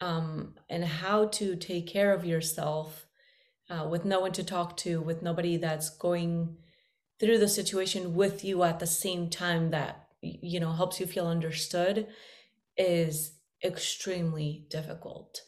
um, 0.00 0.54
and 0.68 0.84
how 0.84 1.26
to 1.26 1.56
take 1.56 1.86
care 1.86 2.12
of 2.12 2.24
yourself 2.24 3.06
uh, 3.70 3.86
with 3.90 4.04
no 4.04 4.20
one 4.20 4.32
to 4.32 4.44
talk 4.44 4.76
to, 4.76 5.00
with 5.00 5.22
nobody 5.22 5.56
that's 5.56 5.90
going 5.90 6.56
through 7.18 7.38
the 7.38 7.48
situation 7.48 8.14
with 8.14 8.44
you 8.44 8.62
at 8.62 8.78
the 8.78 8.86
same 8.86 9.28
time 9.28 9.70
that 9.70 10.08
you 10.20 10.60
know 10.60 10.72
helps 10.72 11.00
you 11.00 11.06
feel 11.06 11.26
understood 11.26 12.06
is 12.76 13.32
extremely 13.64 14.66
difficult 14.70 15.42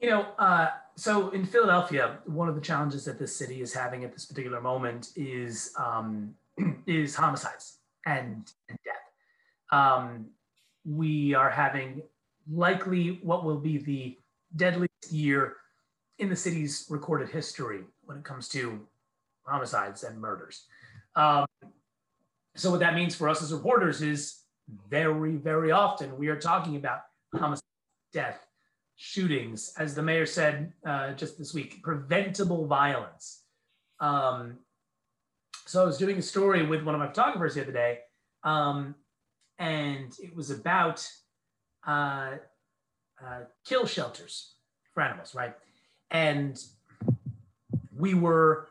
you 0.00 0.08
know 0.10 0.26
uh, 0.38 0.68
so 0.96 1.30
in 1.30 1.44
philadelphia 1.44 2.18
one 2.26 2.48
of 2.48 2.54
the 2.54 2.60
challenges 2.60 3.04
that 3.04 3.18
this 3.18 3.34
city 3.34 3.60
is 3.60 3.72
having 3.72 4.04
at 4.04 4.12
this 4.12 4.26
particular 4.26 4.60
moment 4.60 5.10
is 5.16 5.72
um, 5.78 6.34
is 6.86 7.14
homicides 7.14 7.78
and, 8.06 8.52
and 8.68 8.78
death 8.84 9.78
um, 9.78 10.26
we 10.84 11.34
are 11.34 11.50
having 11.50 12.02
likely 12.50 13.20
what 13.22 13.44
will 13.44 13.58
be 13.58 13.78
the 13.78 14.18
deadliest 14.56 15.12
year 15.12 15.56
in 16.18 16.28
the 16.28 16.36
city's 16.36 16.86
recorded 16.90 17.28
history 17.28 17.80
when 18.04 18.18
it 18.18 18.24
comes 18.24 18.48
to 18.48 18.80
homicides 19.44 20.04
and 20.04 20.20
murders. 20.20 20.66
Um, 21.16 21.46
so 22.56 22.70
what 22.70 22.80
that 22.80 22.94
means 22.94 23.14
for 23.14 23.28
us 23.28 23.42
as 23.42 23.52
reporters 23.52 24.02
is 24.02 24.40
very, 24.88 25.36
very 25.36 25.70
often 25.70 26.16
we 26.18 26.28
are 26.28 26.38
talking 26.38 26.76
about 26.76 27.00
homicide, 27.34 27.62
death, 28.12 28.46
shootings, 28.96 29.72
as 29.78 29.94
the 29.94 30.02
mayor 30.02 30.26
said 30.26 30.72
uh, 30.84 31.12
just 31.12 31.38
this 31.38 31.54
week, 31.54 31.82
preventable 31.82 32.66
violence. 32.66 33.44
Um, 33.98 34.58
so 35.66 35.82
I 35.82 35.86
was 35.86 35.98
doing 35.98 36.18
a 36.18 36.22
story 36.22 36.66
with 36.66 36.82
one 36.82 36.94
of 36.94 36.98
my 36.98 37.06
photographers 37.06 37.54
the 37.54 37.62
other 37.62 37.72
day, 37.72 38.00
um, 38.44 38.94
and 39.58 40.12
it 40.22 40.34
was 40.34 40.50
about 40.50 41.06
uh, 41.86 42.32
uh, 43.24 43.40
kill 43.64 43.86
shelters 43.86 44.54
for 44.92 45.02
animals, 45.02 45.34
right? 45.34 45.54
And 46.10 46.62
we 47.96 48.14
were 48.14 48.68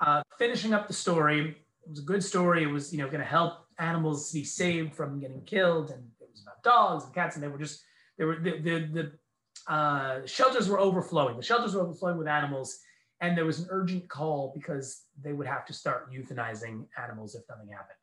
uh, 0.00 0.22
finishing 0.38 0.72
up 0.72 0.86
the 0.86 0.94
story. 0.94 1.56
It 1.86 1.90
was 1.90 2.00
a 2.00 2.02
good 2.02 2.24
story. 2.24 2.64
It 2.64 2.66
was, 2.66 2.92
you 2.92 2.98
know, 2.98 3.06
going 3.06 3.20
to 3.20 3.24
help 3.24 3.66
animals 3.78 4.32
be 4.32 4.42
saved 4.42 4.94
from 4.94 5.20
getting 5.20 5.40
killed, 5.42 5.90
and 5.90 6.02
it 6.20 6.28
was 6.32 6.42
about 6.42 6.62
dogs 6.64 7.04
and 7.04 7.14
cats, 7.14 7.36
and 7.36 7.44
they 7.44 7.48
were 7.48 7.58
just 7.58 7.84
they 8.18 8.24
were 8.24 8.40
the 8.40 8.58
the, 8.58 8.78
the 8.92 9.72
uh, 9.72 10.26
shelters 10.26 10.68
were 10.68 10.80
overflowing. 10.80 11.36
The 11.36 11.44
shelters 11.44 11.74
were 11.74 11.82
overflowing 11.82 12.18
with 12.18 12.26
animals, 12.26 12.80
and 13.20 13.38
there 13.38 13.44
was 13.44 13.60
an 13.60 13.68
urgent 13.70 14.08
call 14.08 14.52
because 14.52 15.04
they 15.22 15.32
would 15.32 15.46
have 15.46 15.64
to 15.66 15.72
start 15.72 16.12
euthanizing 16.12 16.86
animals 17.00 17.36
if 17.36 17.42
nothing 17.48 17.68
happened. 17.68 17.98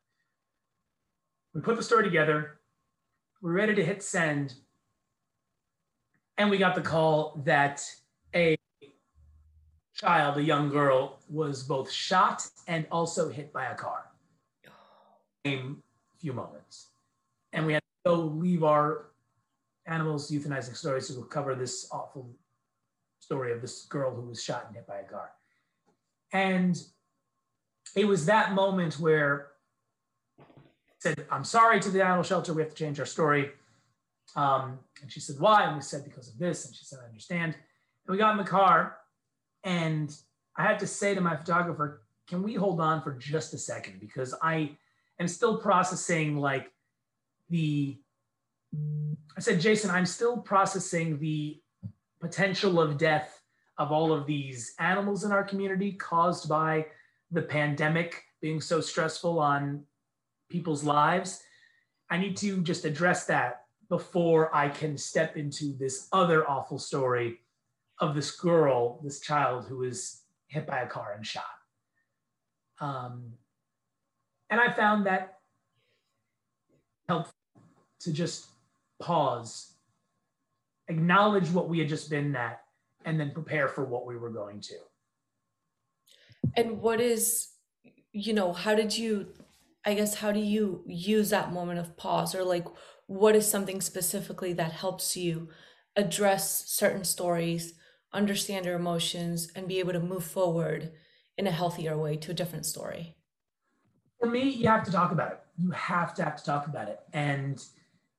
We 1.52 1.60
put 1.60 1.76
the 1.76 1.82
story 1.82 2.04
together. 2.04 2.60
We're 3.42 3.52
ready 3.52 3.74
to 3.74 3.84
hit 3.84 4.02
send, 4.02 4.54
and 6.38 6.48
we 6.48 6.56
got 6.56 6.74
the 6.74 6.80
call 6.80 7.42
that 7.44 7.84
child, 9.94 10.36
a 10.38 10.42
young 10.42 10.68
girl, 10.68 11.20
was 11.28 11.62
both 11.62 11.90
shot 11.90 12.46
and 12.66 12.86
also 12.90 13.28
hit 13.28 13.52
by 13.52 13.66
a 13.66 13.74
car. 13.74 14.10
In 15.44 15.76
a 16.14 16.18
few 16.18 16.32
moments. 16.32 16.88
And 17.52 17.66
we 17.66 17.74
had 17.74 17.82
to 17.82 18.10
go 18.10 18.14
leave 18.14 18.64
our 18.64 19.10
animals 19.86 20.30
euthanizing 20.30 20.74
stories 20.74 21.08
to 21.08 21.22
cover 21.24 21.54
this 21.54 21.86
awful 21.92 22.30
story 23.20 23.52
of 23.52 23.60
this 23.60 23.84
girl 23.84 24.14
who 24.14 24.22
was 24.22 24.42
shot 24.42 24.64
and 24.66 24.74
hit 24.74 24.86
by 24.86 25.00
a 25.00 25.04
car. 25.04 25.30
And 26.32 26.82
it 27.94 28.06
was 28.06 28.26
that 28.26 28.54
moment 28.54 28.98
where 28.98 29.48
I 30.40 30.44
said, 30.98 31.26
I'm 31.30 31.44
sorry 31.44 31.78
to 31.80 31.90
the 31.90 32.02
animal 32.02 32.22
shelter, 32.22 32.54
we 32.54 32.62
have 32.62 32.70
to 32.70 32.76
change 32.76 32.98
our 32.98 33.06
story. 33.06 33.50
Um, 34.34 34.78
and 35.02 35.12
she 35.12 35.20
said, 35.20 35.38
why? 35.38 35.64
And 35.64 35.76
we 35.76 35.82
said, 35.82 36.04
because 36.04 36.28
of 36.28 36.38
this. 36.38 36.66
And 36.66 36.74
she 36.74 36.84
said, 36.84 37.00
I 37.02 37.06
understand. 37.06 37.54
And 38.06 38.12
we 38.12 38.16
got 38.16 38.32
in 38.32 38.38
the 38.38 38.50
car 38.50 38.96
and 39.64 40.14
I 40.56 40.62
had 40.62 40.78
to 40.80 40.86
say 40.86 41.14
to 41.14 41.20
my 41.20 41.36
photographer, 41.36 42.02
can 42.28 42.42
we 42.42 42.54
hold 42.54 42.80
on 42.80 43.02
for 43.02 43.12
just 43.12 43.54
a 43.54 43.58
second? 43.58 44.00
Because 44.00 44.34
I 44.42 44.76
am 45.18 45.28
still 45.28 45.58
processing 45.58 46.36
like 46.38 46.70
the, 47.50 47.98
I 49.36 49.40
said, 49.40 49.60
Jason, 49.60 49.90
I'm 49.90 50.06
still 50.06 50.38
processing 50.38 51.18
the 51.18 51.60
potential 52.20 52.80
of 52.80 52.98
death 52.98 53.40
of 53.78 53.90
all 53.90 54.12
of 54.12 54.26
these 54.26 54.74
animals 54.78 55.24
in 55.24 55.32
our 55.32 55.42
community 55.42 55.92
caused 55.92 56.48
by 56.48 56.86
the 57.30 57.42
pandemic 57.42 58.22
being 58.40 58.60
so 58.60 58.80
stressful 58.80 59.38
on 59.38 59.82
people's 60.48 60.84
lives. 60.84 61.42
I 62.10 62.18
need 62.18 62.36
to 62.38 62.62
just 62.62 62.84
address 62.84 63.26
that 63.26 63.64
before 63.88 64.54
I 64.54 64.68
can 64.68 64.96
step 64.96 65.36
into 65.36 65.76
this 65.76 66.08
other 66.12 66.48
awful 66.48 66.78
story 66.78 67.40
of 68.04 68.14
this 68.14 68.32
girl, 68.32 69.00
this 69.02 69.20
child 69.20 69.66
who 69.66 69.78
was 69.78 70.20
hit 70.48 70.66
by 70.66 70.80
a 70.80 70.86
car 70.86 71.14
and 71.16 71.26
shot. 71.26 71.44
Um, 72.78 73.32
and 74.50 74.60
I 74.60 74.70
found 74.72 75.06
that 75.06 75.38
helpful 77.08 77.32
to 78.00 78.12
just 78.12 78.46
pause, 79.00 79.72
acknowledge 80.88 81.48
what 81.50 81.68
we 81.68 81.78
had 81.78 81.88
just 81.88 82.10
been 82.10 82.36
at, 82.36 82.60
and 83.06 83.18
then 83.18 83.30
prepare 83.30 83.68
for 83.68 83.84
what 83.84 84.06
we 84.06 84.16
were 84.16 84.30
going 84.30 84.60
to. 84.60 84.74
And 86.56 86.80
what 86.82 87.00
is, 87.00 87.48
you 88.12 88.34
know, 88.34 88.52
how 88.52 88.74
did 88.74 88.96
you, 88.96 89.28
I 89.84 89.94
guess, 89.94 90.14
how 90.14 90.30
do 90.30 90.40
you 90.40 90.84
use 90.86 91.30
that 91.30 91.52
moment 91.52 91.78
of 91.78 91.96
pause 91.96 92.34
or 92.34 92.44
like, 92.44 92.66
what 93.06 93.34
is 93.34 93.50
something 93.50 93.80
specifically 93.80 94.52
that 94.54 94.72
helps 94.72 95.16
you 95.16 95.48
address 95.96 96.64
certain 96.66 97.04
stories 97.04 97.74
understand 98.14 98.66
your 98.66 98.76
emotions, 98.76 99.50
and 99.54 99.68
be 99.68 99.78
able 99.80 99.92
to 99.92 100.00
move 100.00 100.24
forward 100.24 100.92
in 101.36 101.46
a 101.46 101.50
healthier 101.50 101.98
way 101.98 102.16
to 102.16 102.30
a 102.30 102.34
different 102.34 102.66
story? 102.66 103.16
For 104.20 104.28
me, 104.28 104.48
you 104.48 104.68
have 104.68 104.84
to 104.84 104.92
talk 104.92 105.12
about 105.12 105.32
it. 105.32 105.40
You 105.58 105.70
have 105.72 106.14
to 106.14 106.24
have 106.24 106.36
to 106.36 106.44
talk 106.44 106.66
about 106.66 106.88
it. 106.88 107.00
And 107.12 107.62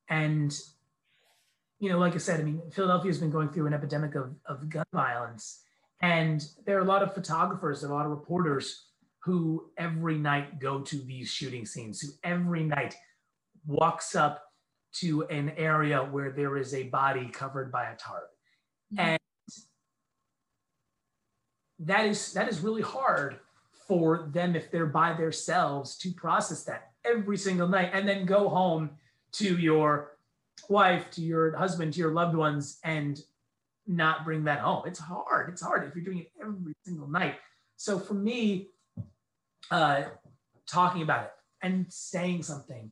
and 0.10 0.58
you 1.80 1.90
know, 1.90 1.98
like 1.98 2.16
I 2.16 2.20
said, 2.20 2.40
I 2.40 2.44
mean, 2.44 2.62
Philadelphia 2.72 3.10
has 3.10 3.20
been 3.20 3.32
going 3.32 3.50
through 3.50 3.68
an 3.68 3.74
epidemic 3.74 4.16
of, 4.16 4.36
of 4.46 4.70
gun 4.70 4.86
violence. 4.94 5.62
And 6.02 6.46
there 6.66 6.78
are 6.78 6.82
a 6.82 6.86
lot 6.86 7.04
of 7.04 7.14
photographers, 7.14 7.84
a 7.84 7.94
lot 7.94 8.06
of 8.06 8.12
reporters 8.12 8.86
who 9.24 9.72
every 9.78 10.18
night 10.18 10.60
go 10.60 10.82
to 10.82 10.98
these 10.98 11.30
shooting 11.30 11.66
scenes, 11.66 12.00
who 12.00 12.10
every 12.24 12.64
night 12.64 12.96
walks 13.66 14.16
up 14.16 14.44
to 14.94 15.24
an 15.26 15.52
area 15.58 16.00
where 16.00 16.32
there 16.32 16.58
is 16.58 16.74
a 16.74 16.84
body 16.84 17.30
covered 17.30 17.72
by 17.72 17.86
a 17.86 17.96
tarp. 17.96 18.30
Mm-hmm. 18.94 19.00
And 19.00 19.20
that 21.80 22.06
is 22.06 22.34
that 22.34 22.48
is 22.48 22.62
really 22.62 22.82
hard 22.82 23.40
for 23.88 24.30
them 24.32 24.56
if 24.56 24.72
they're 24.72 24.86
by 24.86 25.14
themselves 25.14 25.98
to 25.98 26.12
process 26.14 26.64
that 26.64 26.92
every 27.06 27.38
single 27.38 27.68
night 27.68 27.92
and 27.94 28.08
then 28.08 28.26
go 28.26 28.50
home 28.50 28.90
to 29.32 29.58
your 29.58 30.18
wife 30.70 31.12
to 31.12 31.22
your 31.22 31.56
husband 31.56 31.94
to 31.94 32.00
your 32.00 32.12
loved 32.12 32.36
ones 32.36 32.80
and 32.84 33.22
not 33.88 34.26
bring 34.26 34.44
that 34.46 34.60
home. 34.60 34.84
It's 34.88 35.00
hard. 35.00 35.50
It's 35.50 35.62
hard 35.62 35.88
if 35.88 35.96
you're 35.96 36.06
doing 36.06 36.20
it 36.20 36.32
every 36.42 36.74
single 36.84 37.08
night. 37.08 37.36
So 37.76 38.00
for 38.00 38.16
me 38.16 38.70
uh, 39.70 40.04
talking 40.68 41.02
about 41.02 41.26
it 41.26 41.32
and 41.62 41.86
saying 41.90 42.44
something 42.44 42.90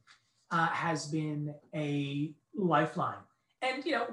uh, 0.52 0.67
has 0.67 1.08
been 1.08 1.56
a 1.74 2.34
lifeline. 2.56 3.17
And 3.62 3.84
you 3.86 3.93
know 3.93 4.08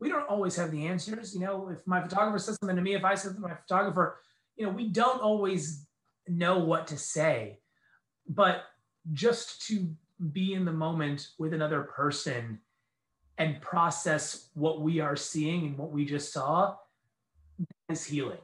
we 0.00 0.08
don't 0.08 0.28
always 0.28 0.56
have 0.56 0.70
the 0.70 0.86
answers. 0.86 1.34
You 1.34 1.40
know, 1.40 1.68
if 1.68 1.86
my 1.86 2.00
photographer 2.00 2.38
says 2.38 2.56
something 2.60 2.76
to 2.76 2.82
me, 2.82 2.94
if 2.94 3.04
I 3.04 3.14
said 3.14 3.34
to 3.34 3.40
my 3.40 3.54
photographer, 3.54 4.18
you 4.56 4.66
know, 4.66 4.72
we 4.72 4.88
don't 4.88 5.20
always 5.20 5.86
know 6.28 6.58
what 6.58 6.86
to 6.88 6.96
say, 6.96 7.58
but 8.28 8.64
just 9.12 9.66
to 9.68 9.88
be 10.32 10.52
in 10.54 10.64
the 10.64 10.72
moment 10.72 11.28
with 11.38 11.54
another 11.54 11.82
person 11.82 12.60
and 13.38 13.60
process 13.60 14.50
what 14.54 14.82
we 14.82 15.00
are 15.00 15.16
seeing 15.16 15.66
and 15.66 15.78
what 15.78 15.90
we 15.90 16.04
just 16.04 16.32
saw 16.32 16.76
is 17.88 18.04
healing. 18.04 18.38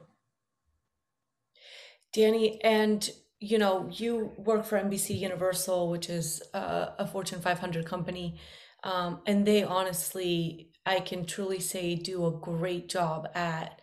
Danny, 2.13 2.61
and 2.63 3.09
you 3.39 3.59
know, 3.59 3.87
you 3.91 4.31
work 4.37 4.65
for 4.65 4.79
NBC 4.79 5.19
Universal, 5.19 5.91
which 5.91 6.09
is 6.09 6.41
a, 6.53 6.93
a 6.99 7.07
Fortune 7.07 7.39
500 7.39 7.85
company, 7.85 8.39
um, 8.83 9.21
and 9.27 9.45
they 9.45 9.63
honestly, 9.63 10.71
I 10.87 11.01
can 11.01 11.25
truly 11.25 11.59
say, 11.59 11.95
do 11.95 12.25
a 12.25 12.31
great 12.31 12.87
job 12.87 13.27
at 13.35 13.81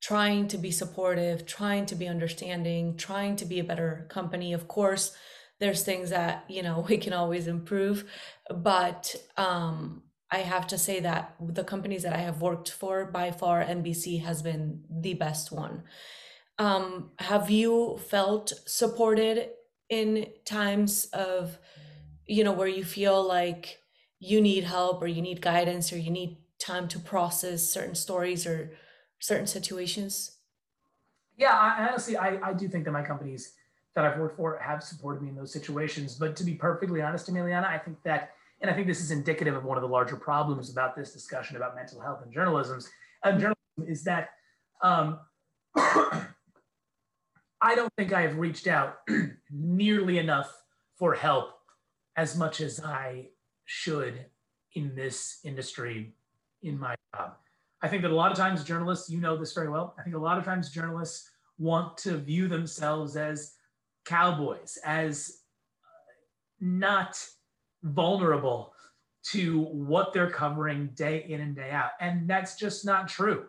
trying 0.00 0.48
to 0.48 0.58
be 0.58 0.70
supportive, 0.70 1.44
trying 1.44 1.84
to 1.86 1.94
be 1.94 2.08
understanding, 2.08 2.96
trying 2.96 3.36
to 3.36 3.44
be 3.44 3.60
a 3.60 3.64
better 3.64 4.06
company. 4.08 4.52
Of 4.54 4.66
course, 4.66 5.14
there's 5.60 5.84
things 5.84 6.10
that 6.10 6.44
you 6.48 6.62
know 6.62 6.86
we 6.88 6.96
can 6.96 7.12
always 7.12 7.46
improve, 7.46 8.04
but 8.48 9.14
um, 9.36 10.02
I 10.30 10.38
have 10.38 10.66
to 10.68 10.78
say 10.78 11.00
that 11.00 11.34
the 11.40 11.64
companies 11.64 12.02
that 12.02 12.14
I 12.14 12.22
have 12.28 12.40
worked 12.40 12.70
for, 12.70 13.04
by 13.04 13.30
far, 13.30 13.62
NBC 13.62 14.22
has 14.22 14.42
been 14.42 14.82
the 14.90 15.14
best 15.14 15.52
one. 15.52 15.82
Um, 16.58 17.10
have 17.18 17.50
you 17.50 17.98
felt 18.08 18.52
supported 18.66 19.50
in 19.90 20.28
times 20.44 21.04
of, 21.12 21.58
you 22.26 22.42
know, 22.44 22.52
where 22.52 22.66
you 22.66 22.82
feel 22.84 23.22
like 23.22 23.78
you 24.18 24.40
need 24.40 24.64
help 24.64 25.02
or 25.02 25.06
you 25.06 25.22
need 25.22 25.42
guidance 25.42 25.92
or 25.92 25.98
you 25.98 26.10
need 26.10 26.38
time 26.66 26.88
to 26.88 26.98
process 26.98 27.62
certain 27.62 27.94
stories 27.94 28.46
or 28.46 28.72
certain 29.20 29.46
situations? 29.46 30.32
Yeah, 31.36 31.52
I, 31.52 31.86
honestly, 31.88 32.16
I, 32.16 32.38
I 32.42 32.52
do 32.52 32.66
think 32.68 32.84
that 32.84 32.92
my 32.92 33.02
companies 33.02 33.52
that 33.94 34.04
I've 34.04 34.18
worked 34.18 34.36
for 34.36 34.58
have 34.58 34.82
supported 34.82 35.22
me 35.22 35.28
in 35.28 35.36
those 35.36 35.52
situations. 35.52 36.14
But 36.14 36.34
to 36.36 36.44
be 36.44 36.54
perfectly 36.54 37.00
honest, 37.02 37.30
Emiliana, 37.30 37.66
I 37.66 37.78
think 37.78 38.02
that, 38.02 38.32
and 38.60 38.70
I 38.70 38.74
think 38.74 38.86
this 38.86 39.00
is 39.00 39.10
indicative 39.10 39.54
of 39.54 39.64
one 39.64 39.78
of 39.78 39.82
the 39.82 39.88
larger 39.88 40.16
problems 40.16 40.70
about 40.70 40.96
this 40.96 41.12
discussion 41.12 41.56
about 41.56 41.76
mental 41.76 42.00
health 42.00 42.20
and 42.22 42.32
journalism, 42.32 42.80
and 43.24 43.40
journalism 43.40 43.54
is 43.86 44.04
that 44.04 44.30
um, 44.82 45.18
I 45.76 47.74
don't 47.74 47.92
think 47.96 48.12
I 48.12 48.22
have 48.22 48.36
reached 48.36 48.66
out 48.66 48.96
nearly 49.50 50.18
enough 50.18 50.52
for 50.96 51.14
help 51.14 51.50
as 52.16 52.36
much 52.36 52.60
as 52.60 52.80
I 52.82 53.28
should 53.64 54.26
in 54.74 54.94
this 54.94 55.40
industry 55.44 56.15
in 56.66 56.78
my 56.78 56.94
job. 57.14 57.34
I 57.82 57.88
think 57.88 58.02
that 58.02 58.10
a 58.10 58.14
lot 58.14 58.32
of 58.32 58.38
times 58.38 58.64
journalists, 58.64 59.10
you 59.10 59.20
know 59.20 59.36
this 59.36 59.52
very 59.52 59.68
well, 59.68 59.94
I 59.98 60.02
think 60.02 60.16
a 60.16 60.18
lot 60.18 60.38
of 60.38 60.44
times 60.44 60.70
journalists 60.70 61.30
want 61.58 61.96
to 61.98 62.16
view 62.16 62.48
themselves 62.48 63.16
as 63.16 63.54
cowboys, 64.04 64.78
as 64.84 65.38
not 66.60 67.22
vulnerable 67.82 68.72
to 69.32 69.62
what 69.62 70.12
they're 70.12 70.30
covering 70.30 70.88
day 70.94 71.26
in 71.28 71.40
and 71.40 71.54
day 71.54 71.70
out. 71.70 71.90
And 72.00 72.28
that's 72.28 72.56
just 72.56 72.84
not 72.84 73.08
true. 73.08 73.46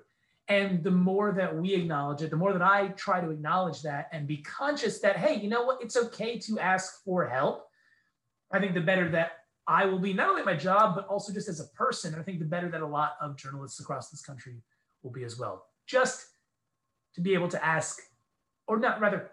And 0.49 0.84
the 0.84 0.91
more 0.91 1.34
that 1.34 1.56
we 1.56 1.73
acknowledge 1.73 2.21
it, 2.21 2.30
the 2.30 2.38
more 2.38 2.53
that 2.53 2.62
I 2.62 2.89
try 2.89 3.19
to 3.19 3.30
acknowledge 3.30 3.82
that 3.82 4.08
and 4.12 4.27
be 4.27 4.38
conscious 4.38 4.99
that, 4.99 5.17
hey, 5.17 5.36
you 5.36 5.49
know 5.49 5.63
what? 5.63 5.82
It's 5.82 5.97
okay 5.97 6.39
to 6.39 6.60
ask 6.60 7.03
for 7.03 7.27
help. 7.27 7.67
I 8.51 8.60
think 8.60 8.73
the 8.73 8.82
better 8.82 9.10
that 9.12 9.37
I 9.67 9.86
will 9.86 9.99
be, 9.99 10.13
not 10.13 10.30
only 10.30 10.41
at 10.41 10.45
my 10.45 10.56
job, 10.56 10.95
but 10.95 11.08
also 11.08 11.34
just 11.34 11.49
as 11.49 11.60
a 11.60 11.65
person. 11.75 12.15
I 12.17 12.23
think 12.23 12.39
the 12.39 12.45
better 12.45 12.69
that 12.69 12.82
a 12.82 12.88
lot 12.88 13.17
of 13.21 13.36
journalists 13.36 13.80
across 13.80 14.10
this 14.10 14.21
country 14.21 14.56
will 15.03 15.12
be 15.12 15.25
as 15.25 15.38
well. 15.38 15.65
Just 15.86 16.27
to 17.15 17.21
be 17.21 17.34
able 17.34 17.49
to 17.49 17.65
ask, 17.65 17.99
or 18.67 18.80
not 18.80 19.01
rather, 19.01 19.32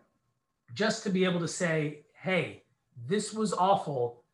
just 0.75 1.05
to 1.05 1.11
be 1.11 1.25
able 1.25 1.41
to 1.41 1.49
say, 1.49 2.05
hey, 2.21 2.65
this 3.07 3.33
was 3.33 3.53
awful. 3.53 4.25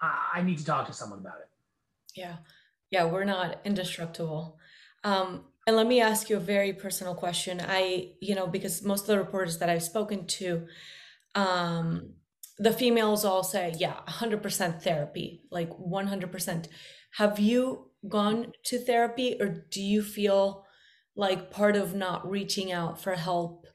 I, 0.00 0.42
need 0.42 0.58
to 0.58 0.64
talk 0.64 0.86
to 0.86 0.92
someone 0.92 1.18
about 1.18 1.40
it. 1.40 1.48
Yeah. 2.14 2.36
Yeah. 2.90 3.04
We're 3.04 3.24
not 3.24 3.60
indestructible. 3.64 4.58
Um, 5.04 5.44
and 5.66 5.76
let 5.76 5.86
me 5.86 6.00
ask 6.00 6.30
you 6.30 6.36
a 6.36 6.40
very 6.40 6.72
personal 6.72 7.14
question. 7.14 7.60
I, 7.64 8.12
you 8.20 8.34
know, 8.34 8.46
because 8.46 8.82
most 8.82 9.02
of 9.02 9.08
the 9.08 9.18
reporters 9.18 9.58
that 9.58 9.68
I've 9.68 9.82
spoken 9.82 10.26
to, 10.26 10.66
um, 11.34 12.14
the 12.60 12.72
females 12.72 13.24
all 13.24 13.42
say, 13.42 13.74
yeah, 13.78 13.96
100% 14.06 14.82
therapy, 14.82 15.40
like 15.50 15.70
100%. 15.70 16.68
Have 17.12 17.40
you 17.40 17.86
gone 18.06 18.52
to 18.64 18.78
therapy 18.78 19.38
or 19.40 19.64
do 19.70 19.82
you 19.82 20.02
feel 20.02 20.66
like 21.16 21.50
part 21.50 21.74
of 21.74 21.94
not 21.94 22.30
reaching 22.30 22.70
out 22.70 23.00
for 23.00 23.14
help 23.14 23.66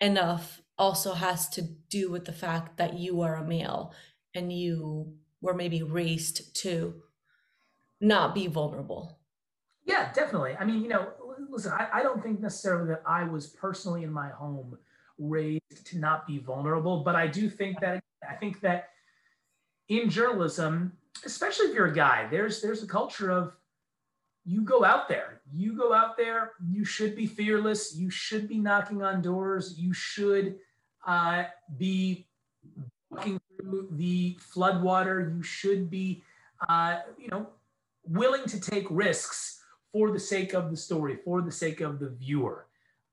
enough 0.00 0.62
also 0.78 1.14
has 1.14 1.48
to 1.50 1.62
do 1.62 2.08
with 2.08 2.24
the 2.24 2.32
fact 2.32 2.78
that 2.78 2.94
you 2.94 3.20
are 3.20 3.34
a 3.34 3.44
male 3.44 3.92
and 4.32 4.52
you 4.52 5.12
were 5.40 5.54
maybe 5.54 5.82
raised 5.82 6.54
to 6.62 7.02
not 8.00 8.32
be 8.32 8.46
vulnerable? 8.46 9.18
Yeah, 9.84 10.12
definitely. 10.12 10.54
I 10.56 10.64
mean, 10.64 10.82
you 10.82 10.88
know, 10.88 11.08
listen, 11.50 11.72
I, 11.72 11.88
I 11.94 12.02
don't 12.04 12.22
think 12.22 12.40
necessarily 12.40 12.88
that 12.90 13.02
I 13.04 13.24
was 13.24 13.48
personally 13.48 14.04
in 14.04 14.12
my 14.12 14.28
home 14.28 14.78
raised 15.18 15.84
to 15.86 15.98
not 15.98 16.28
be 16.28 16.38
vulnerable, 16.38 17.02
but 17.02 17.16
I 17.16 17.26
do 17.26 17.50
think 17.50 17.80
that 17.80 18.00
I 18.28 18.34
think 18.34 18.60
that 18.60 18.90
in 19.88 20.08
journalism, 20.10 20.92
especially 21.24 21.66
if 21.66 21.74
you're 21.74 21.86
a 21.86 21.94
guy, 21.94 22.28
there's 22.30 22.60
there's 22.60 22.82
a 22.82 22.86
culture 22.86 23.30
of 23.30 23.56
you 24.44 24.62
go 24.62 24.84
out 24.84 25.08
there, 25.08 25.40
you 25.52 25.76
go 25.76 25.92
out 25.92 26.16
there, 26.16 26.52
you 26.68 26.84
should 26.84 27.14
be 27.14 27.26
fearless, 27.26 27.94
you 27.94 28.10
should 28.10 28.48
be 28.48 28.58
knocking 28.58 29.02
on 29.02 29.20
doors, 29.20 29.78
you 29.78 29.92
should 29.92 30.56
uh, 31.06 31.44
be 31.76 32.26
walking 33.10 33.40
through 33.56 33.88
the 33.92 34.36
floodwater, 34.54 35.34
you 35.34 35.42
should 35.42 35.90
be, 35.90 36.22
uh, 36.68 37.00
you 37.18 37.28
know, 37.28 37.48
willing 38.04 38.44
to 38.46 38.60
take 38.60 38.86
risks 38.90 39.62
for 39.92 40.10
the 40.10 40.20
sake 40.20 40.54
of 40.54 40.70
the 40.70 40.76
story, 40.76 41.18
for 41.24 41.42
the 41.42 41.52
sake 41.52 41.80
of 41.80 41.98
the 41.98 42.08
viewer. 42.08 42.66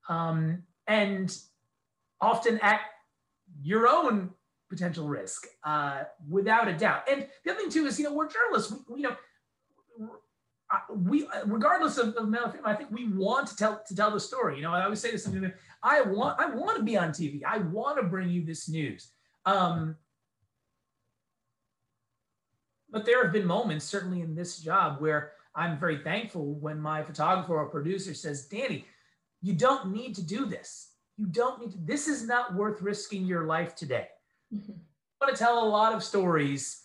Um, 0.08 0.62
and 0.86 1.36
often 2.20 2.58
at 2.60 2.80
your 3.62 3.86
own 3.86 4.30
potential 4.68 5.08
risk, 5.08 5.46
uh, 5.64 6.02
without 6.28 6.68
a 6.68 6.76
doubt. 6.76 7.08
And 7.10 7.26
the 7.44 7.50
other 7.50 7.60
thing 7.60 7.70
too 7.70 7.86
is, 7.86 7.98
you 7.98 8.04
know, 8.04 8.14
we're 8.14 8.28
journalists. 8.28 8.72
We, 8.88 9.02
you 9.02 9.08
know, 9.08 9.16
we 10.90 11.26
regardless 11.46 11.96
of, 11.96 12.14
of 12.16 12.28
male 12.28 12.52
I 12.62 12.74
think 12.74 12.90
we 12.90 13.08
want 13.08 13.46
to 13.48 13.56
tell 13.56 13.82
to 13.86 13.96
tell 13.96 14.10
the 14.10 14.20
story. 14.20 14.56
You 14.56 14.62
know, 14.62 14.72
I 14.72 14.84
always 14.84 15.00
say 15.00 15.10
to 15.10 15.18
something 15.18 15.50
I 15.82 16.02
want 16.02 16.38
I 16.38 16.54
want 16.54 16.76
to 16.76 16.82
be 16.82 16.96
on 16.96 17.10
TV. 17.10 17.42
I 17.44 17.58
want 17.58 17.98
to 17.98 18.02
bring 18.02 18.28
you 18.28 18.44
this 18.44 18.68
news. 18.68 19.10
Um, 19.46 19.96
but 22.90 23.04
there 23.04 23.22
have 23.22 23.32
been 23.32 23.46
moments, 23.46 23.84
certainly 23.84 24.20
in 24.20 24.34
this 24.34 24.58
job, 24.58 25.00
where 25.00 25.32
I'm 25.54 25.78
very 25.78 25.98
thankful 25.98 26.54
when 26.54 26.80
my 26.80 27.02
photographer 27.02 27.56
or 27.56 27.66
producer 27.66 28.14
says, 28.14 28.46
Danny, 28.46 28.86
you 29.42 29.52
don't 29.52 29.92
need 29.92 30.14
to 30.16 30.22
do 30.22 30.46
this. 30.46 30.90
You 31.16 31.26
don't 31.26 31.60
need 31.60 31.72
to, 31.72 31.78
this 31.78 32.08
is 32.08 32.26
not 32.26 32.54
worth 32.54 32.80
risking 32.80 33.26
your 33.26 33.44
life 33.44 33.74
today. 33.74 34.08
Mm-hmm. 34.54 34.72
I 35.20 35.24
want 35.24 35.36
to 35.36 35.42
tell 35.42 35.64
a 35.64 35.68
lot 35.68 35.94
of 35.94 36.02
stories 36.02 36.82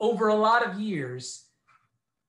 over 0.00 0.28
a 0.28 0.34
lot 0.34 0.66
of 0.66 0.80
years. 0.80 1.46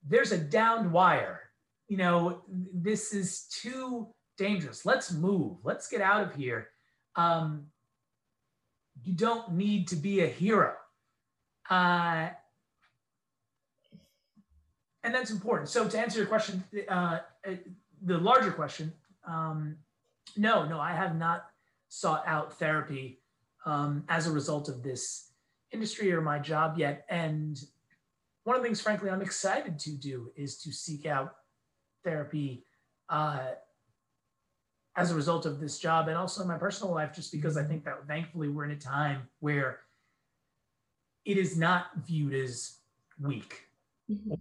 There's 0.07 0.31
a 0.31 0.37
downed 0.37 0.91
wire. 0.91 1.41
You 1.87 1.97
know, 1.97 2.41
this 2.47 3.13
is 3.13 3.47
too 3.47 4.07
dangerous. 4.37 4.85
Let's 4.85 5.11
move. 5.11 5.57
Let's 5.63 5.87
get 5.87 6.01
out 6.01 6.23
of 6.23 6.35
here. 6.35 6.69
Um, 7.15 7.67
you 9.03 9.13
don't 9.13 9.53
need 9.53 9.87
to 9.89 9.95
be 9.95 10.21
a 10.21 10.27
hero. 10.27 10.73
Uh, 11.69 12.29
and 15.03 15.13
that's 15.13 15.31
important. 15.31 15.69
So 15.69 15.87
to 15.87 15.99
answer 15.99 16.19
your 16.19 16.27
question, 16.27 16.63
uh, 16.89 17.19
the 18.01 18.17
larger 18.17 18.51
question, 18.51 18.91
um, 19.27 19.77
no, 20.35 20.65
no, 20.65 20.79
I 20.79 20.93
have 20.93 21.15
not 21.15 21.45
sought 21.87 22.23
out 22.25 22.57
therapy 22.57 23.19
um, 23.65 24.03
as 24.09 24.27
a 24.27 24.31
result 24.31 24.69
of 24.69 24.83
this 24.83 25.31
industry 25.71 26.11
or 26.11 26.21
my 26.21 26.39
job 26.39 26.77
yet. 26.77 27.05
And 27.09 27.59
one 28.43 28.55
of 28.55 28.61
the 28.61 28.67
things, 28.67 28.81
frankly, 28.81 29.09
I'm 29.09 29.21
excited 29.21 29.79
to 29.79 29.91
do 29.91 30.31
is 30.35 30.57
to 30.59 30.71
seek 30.71 31.05
out 31.05 31.35
therapy 32.03 32.63
uh, 33.09 33.47
as 34.95 35.11
a 35.11 35.15
result 35.15 35.45
of 35.45 35.59
this 35.59 35.79
job 35.79 36.07
and 36.07 36.17
also 36.17 36.41
in 36.41 36.47
my 36.47 36.57
personal 36.57 36.93
life, 36.93 37.13
just 37.13 37.31
because 37.31 37.57
I 37.57 37.63
think 37.63 37.83
that 37.85 38.07
thankfully 38.07 38.49
we're 38.49 38.65
in 38.65 38.71
a 38.71 38.79
time 38.79 39.27
where 39.39 39.79
it 41.25 41.37
is 41.37 41.57
not 41.57 41.87
viewed 42.05 42.33
as 42.33 42.77
weak. 43.19 43.63
Mm-hmm 44.09 44.35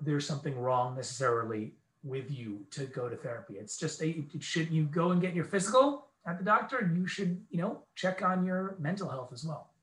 there's 0.00 0.26
something 0.26 0.58
wrong 0.58 0.96
necessarily 0.96 1.72
with 2.02 2.30
you 2.30 2.60
to 2.70 2.86
go 2.86 3.08
to 3.08 3.16
therapy. 3.16 3.54
It's 3.54 3.76
just 3.76 4.00
a, 4.02 4.08
it 4.08 4.42
should 4.42 4.70
you 4.70 4.84
go 4.84 5.10
and 5.10 5.20
get 5.20 5.34
your 5.34 5.44
physical 5.44 6.06
at 6.30 6.38
the 6.38 6.44
doctor 6.44 6.78
and 6.78 6.96
you 6.96 7.06
should, 7.06 7.44
you 7.50 7.60
know, 7.60 7.84
check 7.94 8.22
on 8.22 8.44
your 8.44 8.76
mental 8.78 9.08
health 9.08 9.30
as 9.32 9.44
well. 9.44 9.74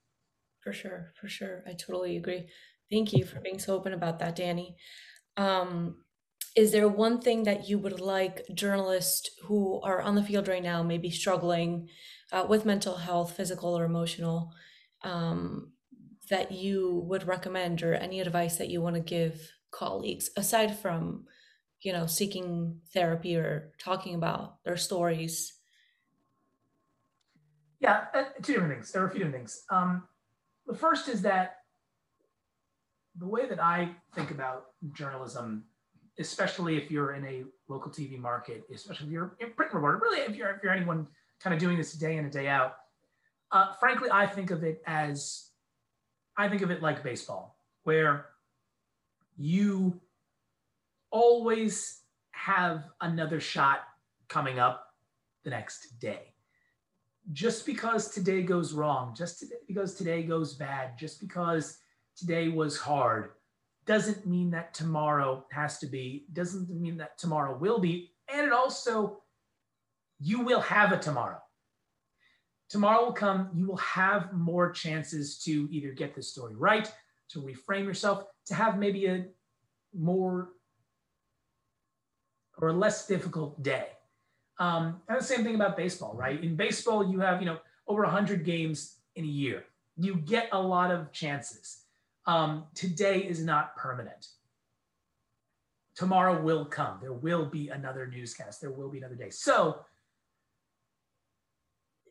For 0.61 0.73
sure, 0.73 1.13
for 1.19 1.27
sure. 1.27 1.63
I 1.67 1.73
totally 1.73 2.17
agree. 2.17 2.47
Thank 2.91 3.13
you 3.13 3.25
for 3.25 3.39
being 3.39 3.59
so 3.59 3.75
open 3.75 3.93
about 3.93 4.19
that, 4.19 4.35
Danny. 4.35 4.75
Um, 5.37 5.97
is 6.55 6.71
there 6.71 6.87
one 6.87 7.21
thing 7.21 7.43
that 7.43 7.69
you 7.69 7.77
would 7.77 7.99
like 7.99 8.45
journalists 8.53 9.29
who 9.43 9.79
are 9.81 10.01
on 10.01 10.15
the 10.15 10.23
field 10.23 10.47
right 10.47 10.63
now, 10.63 10.81
maybe 10.83 11.09
struggling 11.11 11.89
uh, 12.31 12.45
with 12.49 12.65
mental 12.65 12.97
health, 12.97 13.35
physical 13.37 13.77
or 13.77 13.85
emotional, 13.85 14.51
um, 15.03 15.73
that 16.29 16.51
you 16.51 17.03
would 17.07 17.27
recommend, 17.27 17.83
or 17.83 17.93
any 17.93 18.19
advice 18.19 18.57
that 18.57 18.69
you 18.69 18.81
want 18.81 18.95
to 18.95 19.01
give 19.01 19.51
colleagues 19.71 20.29
aside 20.35 20.77
from, 20.77 21.25
you 21.81 21.93
know, 21.93 22.07
seeking 22.07 22.81
therapy 22.93 23.35
or 23.37 23.71
talking 23.79 24.15
about 24.15 24.63
their 24.63 24.77
stories? 24.77 25.53
Yeah, 27.79 28.05
uh, 28.13 28.23
two 28.41 28.53
different 28.53 28.73
things. 28.73 28.91
There 28.91 29.03
are 29.03 29.07
a 29.07 29.09
few 29.09 29.19
different 29.19 29.35
things. 29.35 29.63
Um, 29.69 30.03
the 30.65 30.73
first 30.73 31.07
is 31.07 31.21
that 31.21 31.57
the 33.17 33.27
way 33.27 33.47
that 33.47 33.63
I 33.63 33.89
think 34.13 34.31
about 34.31 34.67
journalism 34.93 35.63
especially 36.19 36.77
if 36.77 36.89
you're 36.89 37.13
in 37.13 37.25
a 37.25 37.43
local 37.67 37.91
TV 37.91 38.17
market, 38.19 38.63
especially 38.73 39.07
if 39.07 39.11
you're 39.11 39.35
a 39.41 39.47
print 39.47 39.73
reporter, 39.73 39.99
really 40.01 40.19
if 40.21 40.35
you're 40.35 40.49
if 40.49 40.63
you're 40.63 40.73
anyone 40.73 41.07
kind 41.39 41.53
of 41.53 41.59
doing 41.59 41.77
this 41.77 41.93
day 41.93 42.17
in 42.17 42.23
and 42.23 42.33
day 42.33 42.47
out. 42.47 42.77
Uh, 43.51 43.73
frankly, 43.79 44.09
I 44.11 44.25
think 44.25 44.51
of 44.51 44.63
it 44.63 44.81
as 44.85 45.49
I 46.37 46.49
think 46.49 46.61
of 46.61 46.71
it 46.71 46.81
like 46.81 47.03
baseball, 47.03 47.57
where 47.83 48.25
you 49.37 49.99
always 51.11 52.01
have 52.31 52.83
another 53.01 53.39
shot 53.39 53.81
coming 54.27 54.59
up 54.59 54.87
the 55.43 55.49
next 55.49 55.99
day. 55.99 56.33
Just 57.33 57.65
because 57.65 58.09
today 58.09 58.41
goes 58.41 58.73
wrong, 58.73 59.13
just 59.15 59.43
because 59.67 59.95
today 59.95 60.23
goes 60.23 60.53
bad, 60.53 60.97
just 60.97 61.19
because 61.19 61.79
today 62.15 62.47
was 62.47 62.77
hard, 62.77 63.31
doesn't 63.85 64.25
mean 64.25 64.49
that 64.51 64.73
tomorrow 64.73 65.45
has 65.51 65.77
to 65.79 65.87
be, 65.87 66.25
doesn't 66.33 66.69
mean 66.69 66.97
that 66.97 67.17
tomorrow 67.17 67.57
will 67.57 67.79
be. 67.79 68.11
And 68.33 68.45
it 68.45 68.53
also, 68.53 69.23
you 70.19 70.41
will 70.41 70.61
have 70.61 70.91
a 70.91 70.97
tomorrow. 70.97 71.39
Tomorrow 72.69 73.05
will 73.05 73.13
come, 73.13 73.49
you 73.53 73.67
will 73.67 73.77
have 73.77 74.33
more 74.33 74.71
chances 74.71 75.37
to 75.43 75.67
either 75.71 75.91
get 75.91 76.15
the 76.15 76.21
story 76.21 76.55
right, 76.55 76.91
to 77.29 77.41
reframe 77.41 77.85
yourself, 77.85 78.25
to 78.45 78.53
have 78.53 78.77
maybe 78.77 79.05
a 79.07 79.25
more 79.97 80.49
or 82.57 82.69
a 82.69 82.73
less 82.73 83.07
difficult 83.07 83.61
day. 83.63 83.87
Um, 84.59 85.01
and 85.07 85.19
the 85.19 85.23
same 85.23 85.43
thing 85.43 85.55
about 85.55 85.77
baseball, 85.77 86.13
right? 86.15 86.43
In 86.43 86.55
baseball, 86.55 87.09
you 87.09 87.19
have, 87.19 87.41
you 87.41 87.45
know, 87.45 87.59
over 87.87 88.03
100 88.03 88.43
games 88.43 88.95
in 89.15 89.23
a 89.23 89.27
year. 89.27 89.65
You 89.97 90.15
get 90.15 90.49
a 90.51 90.61
lot 90.61 90.91
of 90.91 91.11
chances 91.11 91.83
um, 92.27 92.65
today 92.75 93.19
is 93.19 93.43
not 93.43 93.75
permanent. 93.75 94.27
Tomorrow 95.95 96.41
will 96.41 96.65
come. 96.65 96.99
There 97.01 97.13
will 97.13 97.45
be 97.45 97.69
another 97.69 98.05
newscast. 98.05 98.61
There 98.61 98.69
will 98.69 98.89
be 98.89 98.99
another 98.99 99.15
day. 99.15 99.29
So 99.31 99.79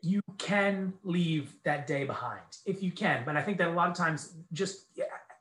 you 0.03 0.21
can 0.39 0.95
leave 1.05 1.53
that 1.65 1.87
day 1.87 2.05
behind 2.05 2.43
if 2.65 2.83
you 2.83 2.91
can. 2.91 3.25
But 3.25 3.37
I 3.37 3.43
think 3.43 3.59
that 3.59 3.69
a 3.69 3.73
lot 3.73 3.91
of 3.91 3.97
times 3.97 4.35
just 4.53 4.87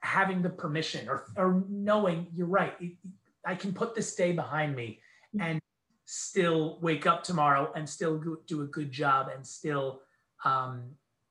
having 0.02 0.42
the 0.42 0.50
permission 0.50 1.08
or, 1.08 1.26
or 1.38 1.64
knowing 1.70 2.28
you're 2.34 2.48
right, 2.48 2.74
I 3.46 3.56
can 3.56 3.74
put 3.74 3.96
this 3.96 4.14
day 4.14 4.34
behind 4.34 4.76
me 4.76 5.00
and 5.40 5.60
still 6.06 6.78
wake 6.82 7.08
up 7.08 7.24
tomorrow 7.24 7.72
and 7.76 7.88
still 7.90 8.22
do 8.48 8.62
a 8.62 8.66
good 8.66 8.92
job 8.92 9.30
and 9.34 9.46
still 9.46 10.02
um, 10.44 10.84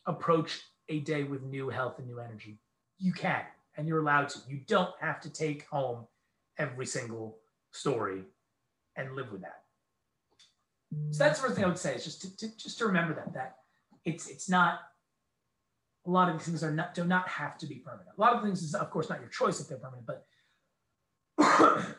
approach 0.07 0.61
a 0.89 1.01
day 1.01 1.23
with 1.23 1.43
new 1.43 1.69
health 1.69 1.99
and 1.99 2.07
new 2.07 2.19
energy 2.19 2.59
you 2.99 3.13
can 3.13 3.43
and 3.77 3.89
you're 3.89 4.01
allowed 4.01 4.29
to. 4.31 4.39
You 4.49 4.61
don't 4.67 4.93
have 5.01 5.21
to 5.23 5.31
take 5.31 5.67
home 5.67 6.07
every 6.59 6.87
single 6.87 7.39
story 7.73 8.23
and 8.97 9.15
live 9.15 9.33
with 9.33 9.43
that. 9.43 9.63
So 11.11 11.25
that's 11.25 11.41
the 11.41 11.47
first 11.47 11.57
thing 11.57 11.65
I 11.65 11.69
would 11.69 11.79
say 11.79 11.97
is 11.97 12.05
just 12.05 12.23
to, 12.23 12.37
to, 12.37 12.57
just 12.57 12.79
to 12.79 12.87
remember 12.87 13.15
that 13.15 13.35
that 13.35 13.57
it's 14.05 14.29
it's 14.29 14.49
not 14.49 14.79
a 16.07 16.11
lot 16.11 16.29
of 16.29 16.39
these 16.39 16.47
things 16.47 16.63
are 16.63 16.71
not 16.71 16.95
do 16.95 17.05
not 17.05 17.27
have 17.29 17.59
to 17.59 17.67
be 17.67 17.77
permanent. 17.77 18.11
A 18.17 18.21
lot 18.21 18.35
of 18.35 18.43
things 18.43 18.63
is 18.63 18.75
of 18.75 18.91
course 18.91 19.11
not 19.11 19.21
your 19.21 19.29
choice 19.29 19.61
if 19.61 19.69
they're 19.69 19.79
permanent, 19.79 20.07
but 20.07 20.25
it 21.41 21.97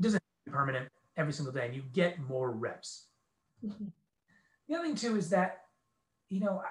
doesn't 0.00 0.14
have 0.14 0.44
to 0.44 0.44
be 0.46 0.50
permanent 0.50 0.88
every 1.16 1.32
single 1.32 1.52
day, 1.52 1.66
and 1.66 1.74
you 1.74 1.82
get 1.92 2.18
more 2.20 2.50
reps. 2.50 3.06
Mm-hmm. 3.64 3.86
The 4.68 4.74
other 4.74 4.84
thing 4.84 4.96
too 4.96 5.16
is 5.16 5.30
that 5.30 5.62
you 6.28 6.40
know. 6.40 6.62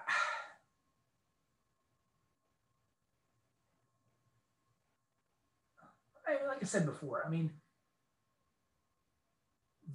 like 6.48 6.62
I 6.62 6.66
said 6.66 6.86
before, 6.86 7.24
I 7.26 7.30
mean, 7.30 7.52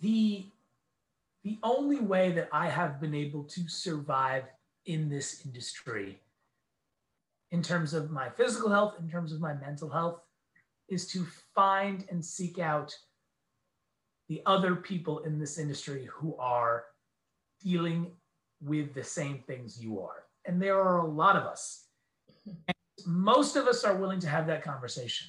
the 0.00 0.46
the 1.44 1.58
only 1.62 2.00
way 2.00 2.32
that 2.32 2.48
I 2.52 2.68
have 2.68 3.00
been 3.00 3.14
able 3.14 3.44
to 3.44 3.68
survive 3.68 4.44
in 4.84 5.08
this 5.08 5.42
industry, 5.44 6.20
in 7.52 7.62
terms 7.62 7.94
of 7.94 8.10
my 8.10 8.28
physical 8.30 8.68
health, 8.68 8.94
in 8.98 9.08
terms 9.08 9.32
of 9.32 9.40
my 9.40 9.54
mental 9.54 9.88
health, 9.88 10.20
is 10.88 11.06
to 11.08 11.24
find 11.54 12.04
and 12.10 12.24
seek 12.24 12.58
out 12.58 12.92
the 14.28 14.42
other 14.46 14.76
people 14.76 15.20
in 15.20 15.38
this 15.38 15.58
industry 15.58 16.08
who 16.12 16.36
are 16.36 16.84
dealing 17.62 18.10
with 18.60 18.94
the 18.94 19.04
same 19.04 19.42
things 19.46 19.80
you 19.80 20.00
are. 20.00 20.24
And 20.44 20.60
there 20.60 20.80
are 20.80 20.98
a 20.98 21.06
lot 21.06 21.36
of 21.36 21.44
us. 21.44 21.84
And 22.46 22.76
most 23.06 23.56
of 23.56 23.66
us 23.66 23.84
are 23.84 23.96
willing 23.96 24.20
to 24.20 24.28
have 24.28 24.46
that 24.46 24.64
conversation. 24.64 25.28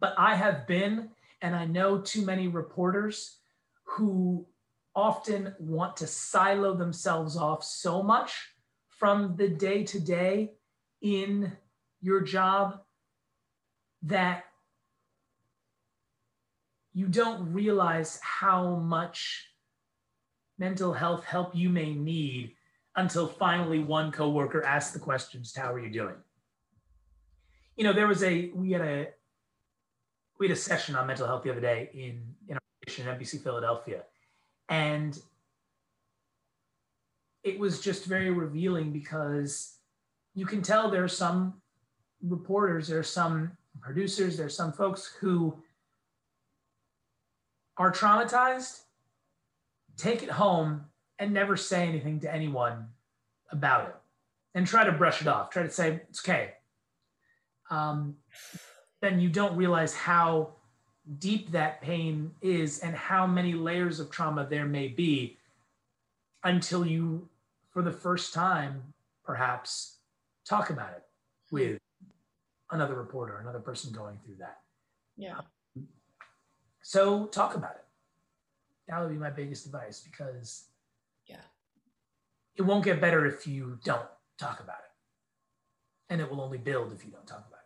But 0.00 0.14
I 0.18 0.34
have 0.34 0.66
been, 0.66 1.10
and 1.42 1.54
I 1.54 1.66
know 1.66 2.00
too 2.00 2.24
many 2.24 2.48
reporters 2.48 3.38
who 3.84 4.46
often 4.94 5.54
want 5.58 5.96
to 5.98 6.06
silo 6.06 6.74
themselves 6.74 7.36
off 7.36 7.62
so 7.62 8.02
much 8.02 8.32
from 8.88 9.36
the 9.36 9.48
day 9.48 9.84
to 9.84 10.00
day 10.00 10.52
in 11.02 11.52
your 12.00 12.22
job 12.22 12.80
that 14.02 14.44
you 16.96 17.06
don't 17.06 17.52
realize 17.52 18.18
how 18.22 18.76
much 18.76 19.50
mental 20.58 20.94
health 20.94 21.24
help 21.24 21.54
you 21.54 21.68
may 21.68 21.92
need 21.92 22.54
until 22.96 23.28
finally 23.28 23.80
one 23.80 24.10
coworker 24.10 24.64
asks 24.64 24.94
the 24.94 24.98
questions, 24.98 25.54
how 25.54 25.70
are 25.70 25.78
you 25.78 25.90
doing? 25.90 26.14
You 27.76 27.84
know, 27.84 27.92
there 27.92 28.06
was 28.06 28.22
a, 28.22 28.50
we 28.54 28.70
had 28.70 28.80
a, 28.80 29.08
we 30.40 30.48
had 30.48 30.56
a 30.56 30.58
session 30.58 30.96
on 30.96 31.06
mental 31.06 31.26
health 31.26 31.42
the 31.42 31.50
other 31.50 31.60
day 31.60 31.90
in 31.92 32.22
in 32.48 32.54
our 32.54 32.60
station 32.88 33.06
at 33.06 33.20
NBC 33.20 33.42
Philadelphia, 33.42 34.02
and 34.70 35.18
it 37.44 37.58
was 37.58 37.80
just 37.80 38.06
very 38.06 38.30
revealing 38.30 38.90
because 38.90 39.76
you 40.34 40.46
can 40.46 40.62
tell 40.62 40.90
there 40.90 41.04
are 41.04 41.08
some 41.08 41.60
reporters, 42.22 42.88
there 42.88 42.98
are 42.98 43.02
some 43.02 43.52
producers, 43.82 44.38
there 44.38 44.46
are 44.46 44.50
some 44.50 44.72
folks 44.72 45.14
who 45.20 45.58
are 47.76 47.92
traumatized, 47.92 48.80
take 49.96 50.22
it 50.22 50.30
home, 50.30 50.86
and 51.18 51.32
never 51.32 51.56
say 51.56 51.86
anything 51.86 52.20
to 52.20 52.32
anyone 52.32 52.88
about 53.50 53.88
it, 53.88 53.96
and 54.54 54.66
try 54.66 54.84
to 54.84 54.92
brush 54.92 55.20
it 55.20 55.28
off. 55.28 55.50
Try 55.50 55.62
to 55.62 55.70
say 55.70 56.00
it's 56.08 56.20
okay. 56.20 56.52
Um, 57.70 58.16
then 59.00 59.20
you 59.20 59.28
don't 59.28 59.56
realize 59.56 59.94
how 59.94 60.54
deep 61.18 61.52
that 61.52 61.80
pain 61.80 62.32
is 62.42 62.80
and 62.80 62.94
how 62.94 63.26
many 63.26 63.54
layers 63.54 64.00
of 64.00 64.10
trauma 64.10 64.46
there 64.48 64.66
may 64.66 64.88
be 64.88 65.38
until 66.44 66.84
you, 66.84 67.28
for 67.70 67.82
the 67.82 67.92
first 67.92 68.34
time, 68.34 68.82
perhaps 69.24 69.98
talk 70.44 70.70
about 70.70 70.90
it 70.90 71.02
with 71.50 71.78
another 72.70 72.94
reporter, 72.94 73.38
another 73.38 73.60
person 73.60 73.92
going 73.92 74.18
through 74.24 74.36
that. 74.36 74.58
Yeah. 75.16 75.40
So 76.86 77.26
talk 77.26 77.56
about 77.56 77.72
it. 77.72 77.84
That 78.86 79.00
would 79.00 79.08
be 79.10 79.18
my 79.18 79.30
biggest 79.30 79.66
advice 79.66 80.04
because 80.08 80.66
yeah, 81.26 81.42
it 82.54 82.62
won't 82.62 82.84
get 82.84 83.00
better 83.00 83.26
if 83.26 83.44
you 83.44 83.80
don't 83.82 84.06
talk 84.38 84.60
about 84.60 84.76
it. 84.76 84.92
And 86.10 86.20
it 86.20 86.30
will 86.30 86.40
only 86.40 86.58
build 86.58 86.92
if 86.92 87.04
you 87.04 87.10
don't 87.10 87.26
talk 87.26 87.44
about 87.48 87.58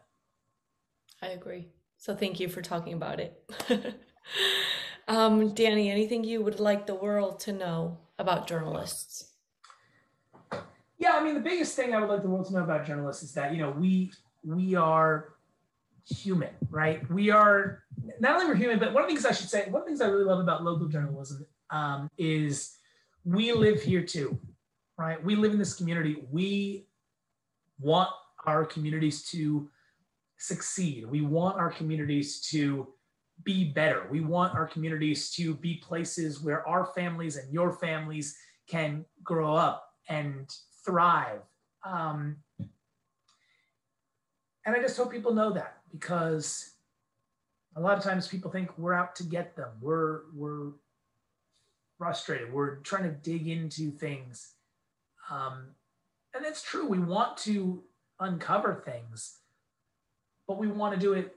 it. 1.20 1.26
I 1.26 1.28
agree. 1.32 1.68
So 1.98 2.16
thank 2.16 2.40
you 2.40 2.48
for 2.48 2.62
talking 2.62 2.94
about 2.94 3.20
it. 3.20 3.44
um, 5.06 5.52
Danny, 5.52 5.90
anything 5.90 6.24
you 6.24 6.40
would 6.40 6.58
like 6.58 6.86
the 6.86 6.94
world 6.94 7.40
to 7.40 7.52
know 7.52 7.98
about 8.18 8.46
journalists? 8.46 9.32
Yeah, 10.96 11.12
I 11.12 11.22
mean, 11.22 11.34
the 11.34 11.40
biggest 11.40 11.76
thing 11.76 11.92
I 11.92 12.00
would 12.00 12.08
like 12.08 12.22
the 12.22 12.30
world 12.30 12.46
to 12.46 12.54
know 12.54 12.64
about 12.64 12.86
journalists 12.86 13.22
is 13.22 13.34
that 13.34 13.52
you 13.52 13.58
know 13.58 13.72
we 13.72 14.12
we 14.42 14.76
are 14.76 15.34
human, 16.10 16.50
right? 16.70 17.08
We 17.10 17.30
are 17.30 17.84
not 18.18 18.34
only 18.34 18.46
we're 18.46 18.54
human, 18.54 18.78
but 18.78 18.92
one 18.92 19.02
of 19.02 19.08
the 19.08 19.14
things 19.14 19.26
I 19.26 19.32
should 19.32 19.48
say, 19.48 19.66
one 19.70 19.82
of 19.82 19.86
the 19.86 19.90
things 19.90 20.00
I 20.00 20.08
really 20.08 20.24
love 20.24 20.40
about 20.40 20.64
local 20.64 20.88
journalism 20.88 21.46
um, 21.70 22.10
is 22.18 22.76
we 23.24 23.52
live 23.52 23.82
here 23.82 24.02
too, 24.02 24.38
right? 24.98 25.22
We 25.22 25.36
live 25.36 25.52
in 25.52 25.58
this 25.58 25.74
community. 25.74 26.24
We 26.30 26.86
want 27.78 28.10
our 28.46 28.64
communities 28.64 29.24
to 29.30 29.68
succeed. 30.38 31.06
We 31.06 31.20
want 31.20 31.58
our 31.58 31.70
communities 31.70 32.40
to 32.50 32.88
be 33.44 33.64
better. 33.64 34.06
We 34.10 34.20
want 34.20 34.54
our 34.54 34.66
communities 34.66 35.30
to 35.32 35.54
be 35.54 35.76
places 35.76 36.42
where 36.42 36.66
our 36.68 36.86
families 36.94 37.36
and 37.36 37.52
your 37.52 37.72
families 37.72 38.36
can 38.68 39.04
grow 39.22 39.54
up 39.54 39.86
and 40.08 40.48
thrive. 40.84 41.40
Um, 41.84 42.36
and 44.66 44.76
I 44.76 44.80
just 44.80 44.96
hope 44.96 45.10
people 45.10 45.34
know 45.34 45.52
that 45.52 45.79
because 45.92 46.74
a 47.76 47.80
lot 47.80 47.96
of 47.96 48.04
times 48.04 48.28
people 48.28 48.50
think 48.50 48.76
we're 48.78 48.94
out 48.94 49.14
to 49.16 49.24
get 49.24 49.56
them. 49.56 49.70
We're 49.80 50.22
we're 50.34 50.72
frustrated. 51.98 52.52
We're 52.52 52.76
trying 52.76 53.04
to 53.04 53.10
dig 53.10 53.48
into 53.48 53.90
things, 53.90 54.54
um, 55.30 55.68
and 56.34 56.44
that's 56.44 56.62
true. 56.62 56.86
We 56.86 56.98
want 56.98 57.36
to 57.38 57.82
uncover 58.18 58.82
things, 58.84 59.38
but 60.46 60.58
we 60.58 60.68
want 60.68 60.94
to 60.94 61.00
do 61.00 61.12
it 61.12 61.36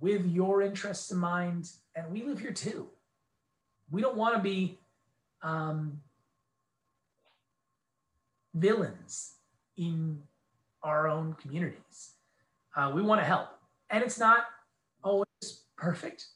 with 0.00 0.26
your 0.26 0.62
interests 0.62 1.10
in 1.10 1.18
mind. 1.18 1.70
And 1.94 2.12
we 2.12 2.22
live 2.22 2.40
here 2.40 2.52
too. 2.52 2.88
We 3.90 4.02
don't 4.02 4.16
want 4.16 4.36
to 4.36 4.42
be 4.42 4.78
um, 5.42 6.00
villains 8.54 9.34
in 9.76 10.22
our 10.82 11.08
own 11.08 11.34
communities. 11.40 12.12
Uh, 12.76 12.92
we 12.94 13.02
want 13.02 13.20
to 13.20 13.24
help, 13.24 13.48
and 13.90 14.02
it's 14.02 14.18
not 14.18 14.44
always 15.02 15.26
perfect. 15.76 16.26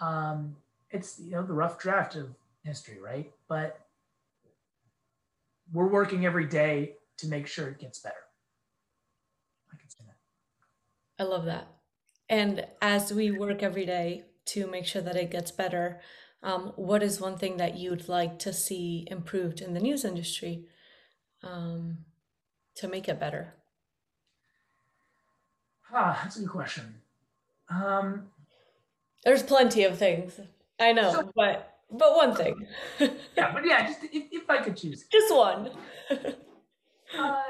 Um, 0.00 0.56
it's 0.90 1.18
you 1.18 1.32
know 1.32 1.42
the 1.42 1.54
rough 1.54 1.78
draft 1.78 2.16
of 2.16 2.28
history, 2.64 2.98
right? 3.00 3.30
But 3.48 3.80
we're 5.72 5.88
working 5.88 6.26
every 6.26 6.46
day 6.46 6.96
to 7.18 7.28
make 7.28 7.46
sure 7.46 7.68
it 7.68 7.78
gets 7.78 7.98
better. 7.98 8.14
I 9.72 9.76
can 9.76 9.88
say 9.88 10.04
that. 10.06 11.22
I 11.22 11.26
love 11.26 11.44
that. 11.46 11.68
And 12.28 12.66
as 12.80 13.12
we 13.12 13.30
work 13.30 13.62
every 13.62 13.86
day 13.86 14.24
to 14.46 14.66
make 14.66 14.86
sure 14.86 15.02
that 15.02 15.16
it 15.16 15.30
gets 15.30 15.50
better, 15.50 16.00
um, 16.42 16.72
what 16.76 17.02
is 17.02 17.20
one 17.20 17.38
thing 17.38 17.56
that 17.58 17.76
you'd 17.76 18.08
like 18.08 18.38
to 18.40 18.52
see 18.52 19.06
improved 19.10 19.60
in 19.60 19.74
the 19.74 19.80
news 19.80 20.04
industry 20.04 20.66
um, 21.42 21.98
to 22.76 22.88
make 22.88 23.08
it 23.08 23.20
better? 23.20 23.54
Ah, 25.92 26.20
that's 26.22 26.36
a 26.36 26.40
good 26.40 26.48
question. 26.48 26.94
Um, 27.68 28.28
There's 29.24 29.42
plenty 29.42 29.84
of 29.84 29.98
things. 29.98 30.40
I 30.80 30.92
know, 30.92 31.12
so, 31.12 31.30
but 31.34 31.78
but 31.90 32.16
one 32.16 32.34
thing. 32.34 32.66
yeah, 32.98 33.52
but 33.52 33.64
yeah, 33.64 33.86
just 33.88 34.04
if, 34.04 34.24
if 34.32 34.50
I 34.50 34.62
could 34.62 34.76
choose, 34.76 35.04
just 35.04 35.34
one. 35.34 35.70
uh, 37.18 37.42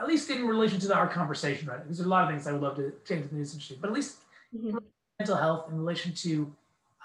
at 0.00 0.08
least 0.08 0.30
in 0.30 0.46
relation 0.46 0.78
to 0.80 0.94
our 0.94 1.08
conversation, 1.08 1.68
right? 1.68 1.82
Because 1.82 1.98
there's 1.98 2.06
a 2.06 2.08
lot 2.08 2.24
of 2.24 2.30
things 2.30 2.46
I 2.46 2.52
would 2.52 2.62
love 2.62 2.76
to 2.76 2.92
change 3.06 3.22
in 3.22 3.28
the 3.28 3.34
news 3.34 3.52
industry, 3.52 3.76
but 3.80 3.88
at 3.88 3.94
least 3.94 4.18
mm-hmm. 4.56 4.78
mental 5.18 5.36
health 5.36 5.68
in 5.68 5.76
relation 5.76 6.14
to 6.14 6.50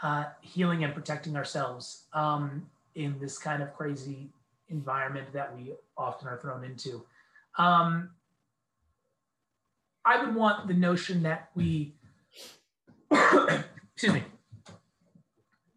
uh, 0.03 0.25
healing 0.41 0.83
and 0.83 0.93
protecting 0.93 1.35
ourselves 1.35 2.05
um, 2.13 2.65
in 2.95 3.17
this 3.19 3.37
kind 3.37 3.63
of 3.63 3.73
crazy 3.75 4.29
environment 4.69 5.27
that 5.33 5.55
we 5.55 5.73
often 5.97 6.27
are 6.27 6.37
thrown 6.37 6.63
into. 6.63 7.05
Um, 7.57 8.09
I 10.03 10.23
would 10.23 10.35
want 10.35 10.67
the 10.67 10.73
notion 10.73 11.23
that 11.23 11.49
we, 11.55 11.95
excuse 13.11 14.13
me, 14.13 14.23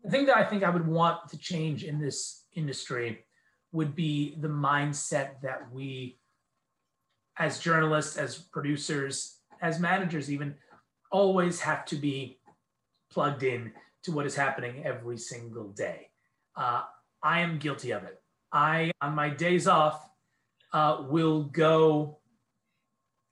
the 0.05 0.11
thing 0.11 0.27
that 0.27 0.37
I 0.37 0.45
think 0.45 0.63
I 0.63 0.71
would 0.71 0.87
want 0.87 1.29
to 1.31 1.39
change 1.39 1.85
in 1.85 1.99
this 1.99 2.45
industry 2.55 3.25
would 3.73 3.95
be 3.95 4.37
the 4.41 4.49
mindset 4.49 5.41
that 5.43 5.73
we 5.73 6.19
as 7.39 7.61
journalists, 7.61 8.17
as 8.17 8.39
producers, 8.39 9.39
as 9.61 9.79
managers, 9.79 10.31
even 10.31 10.55
always 11.11 11.61
have 11.61 11.85
to 11.87 11.97
be 11.97 12.39
plugged 13.11 13.43
in 13.43 13.73
to 14.05 14.13
what 14.13 14.27
is 14.27 14.35
happening 14.35 14.85
every 14.85 15.19
single 15.19 15.69
day. 15.69 16.09
Uh, 16.57 16.83
I 17.23 17.41
am 17.41 17.59
guilty 17.59 17.91
of 17.91 18.05
it. 18.05 18.21
I, 18.53 18.93
on 19.01 19.15
my 19.15 19.29
days 19.29 19.67
off, 19.67 20.09
uh, 20.73 21.05
will 21.09 21.45
go 21.45 22.19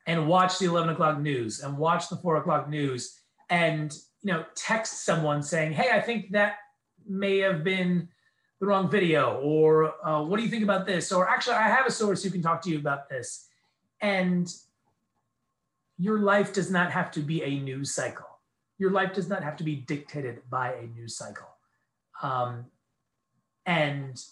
and 0.07 0.27
watch 0.29 0.59
the 0.59 0.67
11 0.67 0.91
o'clock 0.91 1.19
news 1.19 1.61
and 1.61 1.77
watch 1.77 2.09
the 2.09 2.17
four 2.17 2.37
o'clock 2.37 2.69
news 2.69 3.21
and 3.51 3.93
you 4.23 4.33
know 4.33 4.45
text 4.55 5.05
someone 5.05 5.43
saying 5.43 5.73
hey 5.73 5.91
i 5.93 6.01
think 6.01 6.31
that 6.31 6.57
may 7.07 7.39
have 7.39 7.63
been 7.63 8.09
the 8.61 8.67
wrong 8.67 8.91
video 8.91 9.39
or 9.41 9.93
uh, 10.07 10.23
what 10.23 10.39
do 10.39 10.43
you 10.43 10.49
think 10.49 10.65
about 10.65 10.87
this 10.87 11.13
or 11.13 11.29
actually 11.29 11.55
i 11.55 11.69
have 11.69 11.87
a 11.87 11.91
source 11.91 12.23
who 12.23 12.31
can 12.31 12.41
talk 12.41 12.63
to 12.63 12.71
you 12.71 12.79
about 12.79 13.09
this 13.09 13.47
and 14.01 14.49
your 15.99 16.19
life 16.19 16.53
does 16.53 16.71
not 16.71 16.93
have 16.93 17.11
to 17.13 17.21
be 17.21 17.43
a 17.43 17.61
news 17.61 17.95
cycle. 17.95 18.26
Your 18.79 18.91
life 18.91 19.15
does 19.15 19.29
not 19.29 19.43
have 19.43 19.57
to 19.57 19.65
be 19.65 19.77
dictated 19.77 20.43
by 20.51 20.75
a 20.75 20.87
news 20.87 21.17
cycle. 21.17 21.49
Um, 22.23 22.67
and 23.65 24.23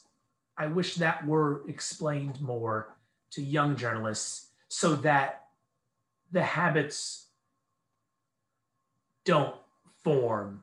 I 0.56 0.66
wish 0.66 0.96
that 0.96 1.26
were 1.26 1.68
explained 1.68 2.40
more 2.40 2.94
to 3.32 3.42
young 3.42 3.76
journalists 3.76 4.48
so 4.68 4.94
that 4.96 5.44
the 6.30 6.42
habits 6.42 7.26
don't 9.24 9.56
form 10.02 10.62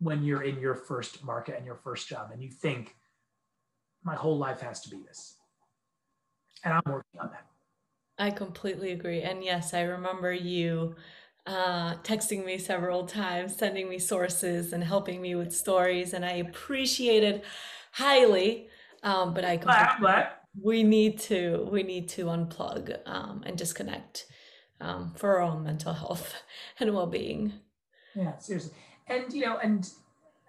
when 0.00 0.24
you're 0.24 0.42
in 0.42 0.58
your 0.58 0.74
first 0.74 1.24
market 1.24 1.56
and 1.56 1.66
your 1.66 1.76
first 1.76 2.08
job 2.08 2.30
and 2.32 2.42
you 2.42 2.50
think 2.50 2.96
my 4.02 4.14
whole 4.14 4.38
life 4.38 4.60
has 4.60 4.80
to 4.80 4.90
be 4.90 4.96
this 5.06 5.36
and 6.64 6.72
i'm 6.74 6.82
working 6.86 7.20
on 7.20 7.28
that 7.28 7.46
I 8.18 8.30
completely 8.30 8.92
agree. 8.92 9.22
And 9.22 9.42
yes, 9.42 9.74
I 9.74 9.82
remember 9.82 10.32
you 10.32 10.94
uh, 11.46 11.96
texting 11.96 12.44
me 12.44 12.58
several 12.58 13.06
times, 13.06 13.56
sending 13.56 13.88
me 13.88 13.98
sources 13.98 14.72
and 14.72 14.82
helping 14.84 15.20
me 15.20 15.34
with 15.34 15.52
stories. 15.52 16.12
And 16.12 16.24
I 16.24 16.32
appreciated 16.32 17.42
highly. 17.92 18.68
Um, 19.02 19.34
but 19.34 19.44
I 19.44 19.56
completely, 19.56 20.24
we 20.60 20.82
need 20.82 21.18
to 21.20 21.68
we 21.70 21.82
need 21.82 22.08
to 22.10 22.26
unplug 22.26 22.96
um, 23.06 23.42
and 23.44 23.56
disconnect 23.56 24.26
um, 24.80 25.12
for 25.16 25.36
our 25.36 25.42
own 25.42 25.64
mental 25.64 25.92
health 25.92 26.34
and 26.80 26.94
well-being. 26.94 27.52
Yeah, 28.14 28.38
seriously. 28.38 28.72
And 29.08 29.32
you 29.32 29.40
know, 29.44 29.58
and 29.58 29.90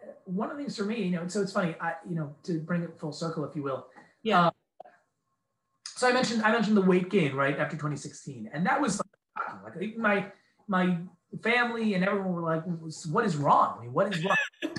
uh, 0.04 0.12
one 0.26 0.52
of 0.52 0.58
the 0.58 0.64
things 0.64 0.78
for 0.78 0.84
me, 0.84 1.04
you 1.04 1.12
know, 1.12 1.28
so 1.28 1.42
it's 1.42 1.54
funny, 1.54 1.76
I 1.82 1.94
you 2.08 2.16
know, 2.16 2.36
to 2.44 2.60
bring 2.60 2.84
it 2.84 3.00
full 3.00 3.12
circle, 3.14 3.44
if 3.46 3.56
you 3.56 3.64
will. 3.64 3.88
Yeah. 4.22 4.48
Uh, 4.48 4.52
so 5.86 6.08
I 6.08 6.12
mentioned 6.12 6.44
I 6.44 6.52
mentioned 6.52 6.78
the 6.78 6.82
weight 6.82 7.10
gain 7.10 7.34
right 7.34 7.58
after 7.58 7.76
2016, 7.76 8.52
and 8.54 8.66
that 8.66 8.80
was 8.80 9.00
like, 9.00 9.76
like 9.76 9.98
my 9.98 10.32
my 10.68 10.98
family 11.42 11.94
and 11.94 12.04
everyone 12.04 12.34
were 12.34 12.42
like, 12.42 12.64
"What 13.12 13.26
is 13.26 13.38
wrong? 13.38 13.78
I 13.78 13.82
mean, 13.84 13.94
what 13.94 14.14
is 14.14 14.24
wrong?" 14.24 14.36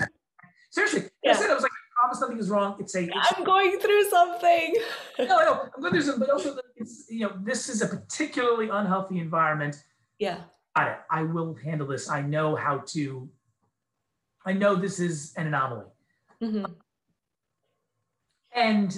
Seriously, 0.69 1.03
yeah. 1.23 1.31
I 1.31 1.35
said 1.35 1.49
I 1.49 1.53
was 1.53 1.63
like, 1.63 1.71
"I 1.71 2.01
promise 2.01 2.21
nothing 2.21 2.39
is 2.39 2.49
wrong." 2.49 2.77
It's 2.79 2.95
a. 2.95 3.09
I'm 3.13 3.43
going 3.43 3.79
through 3.79 4.09
something. 4.09 4.75
no, 5.19 5.25
no, 5.25 5.69
I'm 5.75 5.81
going 5.81 5.93
through 5.93 6.01
something, 6.01 6.19
but 6.27 6.29
also 6.29 6.57
it's 6.75 7.05
you 7.09 7.21
know 7.21 7.33
this 7.43 7.69
is 7.69 7.81
a 7.81 7.87
particularly 7.87 8.69
unhealthy 8.69 9.19
environment. 9.19 9.83
Yeah. 10.19 10.41
Got 10.75 10.87
it. 10.89 10.97
I 11.09 11.23
will 11.23 11.55
handle 11.55 11.87
this. 11.87 12.09
I 12.09 12.21
know 12.21 12.55
how 12.55 12.79
to. 12.87 13.29
I 14.45 14.53
know 14.53 14.75
this 14.75 14.99
is 14.99 15.33
an 15.37 15.47
anomaly. 15.47 15.85
Mm-hmm. 16.41 16.65
And 18.53 18.97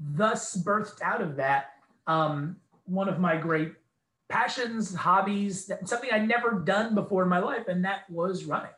thus 0.00 0.56
birthed 0.56 1.00
out 1.02 1.20
of 1.20 1.36
that 1.36 1.70
um, 2.06 2.56
one 2.86 3.08
of 3.08 3.20
my 3.20 3.36
great 3.36 3.72
passions, 4.28 4.94
hobbies, 4.94 5.70
something 5.84 6.10
I'd 6.12 6.28
never 6.28 6.52
done 6.60 6.94
before 6.94 7.22
in 7.22 7.28
my 7.28 7.38
life, 7.38 7.68
and 7.68 7.84
that 7.84 8.08
was 8.10 8.44
running. 8.44 8.70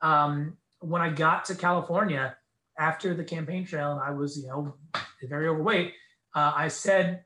Um, 0.00 0.56
when 0.80 1.02
I 1.02 1.10
got 1.10 1.44
to 1.46 1.54
California 1.54 2.36
after 2.78 3.14
the 3.14 3.24
campaign 3.24 3.64
trail, 3.64 3.92
and 3.92 4.00
I 4.00 4.10
was, 4.10 4.38
you 4.38 4.46
know, 4.46 4.74
very 5.22 5.48
overweight, 5.48 5.94
uh, 6.34 6.52
I 6.54 6.68
said, 6.68 7.24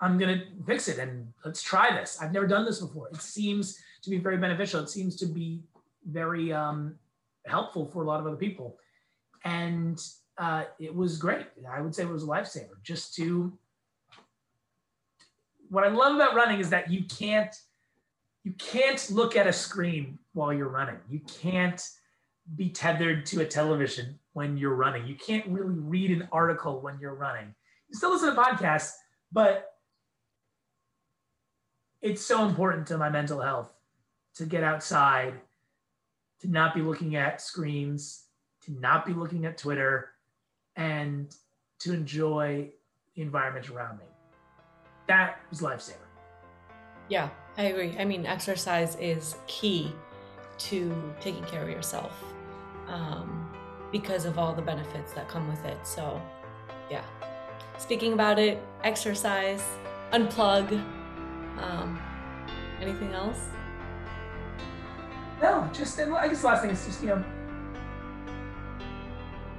I'm 0.00 0.18
going 0.18 0.38
to 0.38 0.44
fix 0.66 0.88
it 0.88 0.98
and 0.98 1.32
let's 1.44 1.62
try 1.62 1.94
this. 1.98 2.20
I've 2.20 2.32
never 2.32 2.46
done 2.46 2.64
this 2.64 2.80
before. 2.80 3.08
It 3.08 3.20
seems 3.22 3.78
to 4.02 4.10
be 4.10 4.18
very 4.18 4.36
beneficial. 4.36 4.80
It 4.80 4.90
seems 4.90 5.16
to 5.16 5.26
be 5.26 5.62
very 6.06 6.52
um, 6.52 6.96
helpful 7.46 7.86
for 7.86 8.02
a 8.02 8.06
lot 8.06 8.20
of 8.20 8.26
other 8.26 8.36
people. 8.36 8.78
And 9.44 10.00
uh, 10.36 10.64
it 10.78 10.94
was 10.94 11.16
great. 11.16 11.46
I 11.70 11.80
would 11.80 11.94
say 11.94 12.02
it 12.02 12.08
was 12.08 12.24
a 12.24 12.26
lifesaver 12.26 12.82
just 12.82 13.14
to. 13.16 13.52
What 15.70 15.84
I 15.84 15.88
love 15.88 16.14
about 16.14 16.34
running 16.34 16.60
is 16.60 16.70
that 16.70 16.90
you 16.90 17.04
can't 17.04 17.54
you 18.44 18.52
can't 18.52 19.10
look 19.10 19.36
at 19.36 19.46
a 19.46 19.52
screen 19.52 20.18
while 20.34 20.52
you're 20.52 20.68
running. 20.68 20.98
You 21.08 21.20
can't 21.20 21.82
be 22.56 22.68
tethered 22.68 23.24
to 23.26 23.40
a 23.40 23.46
television 23.46 24.18
when 24.34 24.58
you're 24.58 24.74
running. 24.74 25.06
You 25.06 25.14
can't 25.14 25.46
really 25.46 25.78
read 25.78 26.10
an 26.10 26.28
article 26.30 26.80
when 26.80 26.98
you're 27.00 27.14
running. 27.14 27.54
You 27.88 27.96
still 27.96 28.10
listen 28.10 28.34
to 28.34 28.40
podcasts, 28.40 28.92
but 29.32 29.72
it's 32.02 32.20
so 32.20 32.46
important 32.46 32.86
to 32.88 32.98
my 32.98 33.08
mental 33.08 33.40
health 33.40 33.72
to 34.34 34.44
get 34.44 34.62
outside, 34.62 35.32
to 36.40 36.50
not 36.50 36.74
be 36.74 36.82
looking 36.82 37.16
at 37.16 37.40
screens, 37.40 38.24
to 38.66 38.72
not 38.72 39.06
be 39.06 39.14
looking 39.14 39.46
at 39.46 39.56
Twitter, 39.56 40.10
and 40.76 41.34
to 41.78 41.94
enjoy 41.94 42.68
the 43.14 43.22
environment 43.22 43.70
around 43.70 43.98
me. 43.98 44.04
That 45.06 45.40
was 45.50 45.60
lifesaver. 45.60 45.96
Yeah, 47.08 47.28
I 47.58 47.64
agree. 47.64 47.94
I 47.98 48.04
mean, 48.04 48.26
exercise 48.26 48.96
is 48.96 49.36
key 49.46 49.92
to 50.56 51.14
taking 51.20 51.44
care 51.44 51.62
of 51.62 51.68
yourself 51.68 52.12
um, 52.88 53.50
because 53.92 54.24
of 54.24 54.38
all 54.38 54.54
the 54.54 54.62
benefits 54.62 55.12
that 55.12 55.28
come 55.28 55.48
with 55.48 55.64
it. 55.64 55.86
So, 55.86 56.20
yeah. 56.90 57.04
Speaking 57.78 58.12
about 58.12 58.38
it, 58.38 58.62
exercise, 58.82 59.62
unplug. 60.12 60.72
Um, 61.58 62.00
anything 62.80 63.12
else? 63.12 63.38
No, 65.42 65.68
just 65.72 65.98
I 65.98 66.28
guess 66.28 66.40
the 66.40 66.46
last 66.46 66.62
thing 66.62 66.70
is 66.70 66.86
just 66.86 67.02
you 67.02 67.08
know 67.08 67.24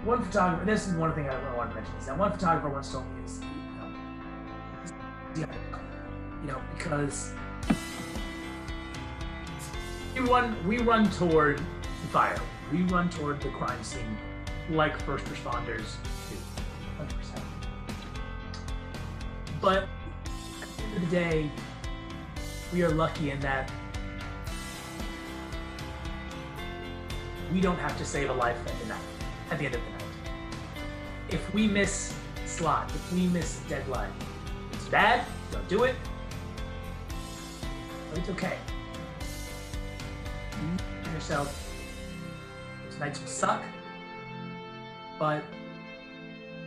one 0.04 0.24
photographer. 0.24 0.66
This 0.66 0.88
is 0.88 0.94
one 0.94 1.14
thing 1.14 1.30
I 1.30 1.56
want 1.56 1.70
to 1.72 1.76
mention 1.76 1.94
is 1.96 2.06
that 2.06 2.18
one 2.18 2.32
photographer 2.32 2.70
once 2.70 2.92
told 2.92 3.06
me 3.16 3.24
is 3.24 3.42
know, 5.42 5.54
you 6.42 6.48
know 6.48 6.62
because 6.78 7.34
we 10.16 10.22
run 10.22 10.68
we 10.68 10.78
run 10.80 11.10
toward 11.12 11.58
the 11.58 12.08
fire. 12.12 12.40
We 12.72 12.84
run 12.84 13.10
toward 13.10 13.42
the 13.42 13.50
crime 13.50 13.84
scene 13.84 14.18
like 14.70 15.00
first 15.04 15.26
responders 15.26 15.96
do. 16.30 16.38
100%. 17.00 17.42
But 19.62 19.88
at 20.62 20.78
the 20.78 20.84
end 20.84 20.96
of 20.96 21.10
the 21.10 21.16
day, 21.16 21.52
we 22.74 22.84
are 22.84 22.90
lucky 22.90 23.32
in 23.32 23.40
that 23.42 23.72
we 27.54 27.62
don't 27.62 27.78
have 27.78 27.98
to 27.98 28.06
save 28.06 28.30
a 28.30 28.34
life 28.34 28.58
at 28.66 28.80
the 28.80 28.88
night, 28.88 29.02
at 29.52 29.60
the 29.60 29.66
end 29.66 29.76
of 29.76 29.82
the 29.82 29.90
night. 29.90 30.04
If 31.30 31.54
we 31.54 31.68
miss 31.68 32.16
slot, 32.46 32.90
if 32.94 33.14
we 33.14 33.28
miss 33.28 33.60
deadline, 33.70 34.12
it's 34.86 34.92
bad, 34.92 35.26
don't 35.52 35.68
do 35.68 35.84
it. 35.84 35.96
But 38.12 38.20
it's 38.20 38.30
okay. 38.30 38.56
You 40.62 41.12
yourself, 41.12 41.74
those 42.88 43.00
nights 43.00 43.20
will 43.20 43.28
suck, 43.28 43.64
but 45.18 45.44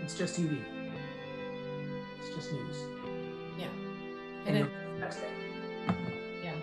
it's 0.03 0.19
just 0.19 0.37
TV. 0.37 0.59
It's 2.19 2.35
just 2.35 2.53
news. 2.53 2.77
Yeah. 3.57 3.67
And, 4.47 4.57
And 4.57 4.67
it, 4.67 4.99
next 4.99 5.19
day. 5.19 5.31
yeah. 6.43 6.55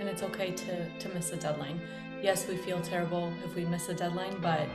And 0.00 0.08
it's 0.08 0.22
okay 0.22 0.52
to, 0.52 0.88
to 0.98 1.08
miss 1.10 1.30
a 1.32 1.36
deadline. 1.36 1.78
Yes, 2.22 2.48
we 2.48 2.56
feel 2.56 2.80
terrible 2.80 3.34
if 3.44 3.54
we 3.54 3.66
miss 3.66 3.90
a 3.90 3.94
deadline, 3.94 4.38
but 4.40 4.66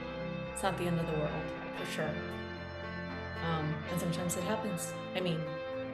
it's 0.54 0.62
not 0.62 0.78
the 0.78 0.84
end 0.84 1.00
of 1.00 1.08
the 1.08 1.14
world, 1.14 1.32
for 1.78 1.92
sure. 1.92 2.12
Um, 3.44 3.74
and 3.92 4.00
sometimes 4.00 4.38
it 4.38 4.44
happens. 4.44 4.94
I 5.16 5.20
mean. 5.20 5.42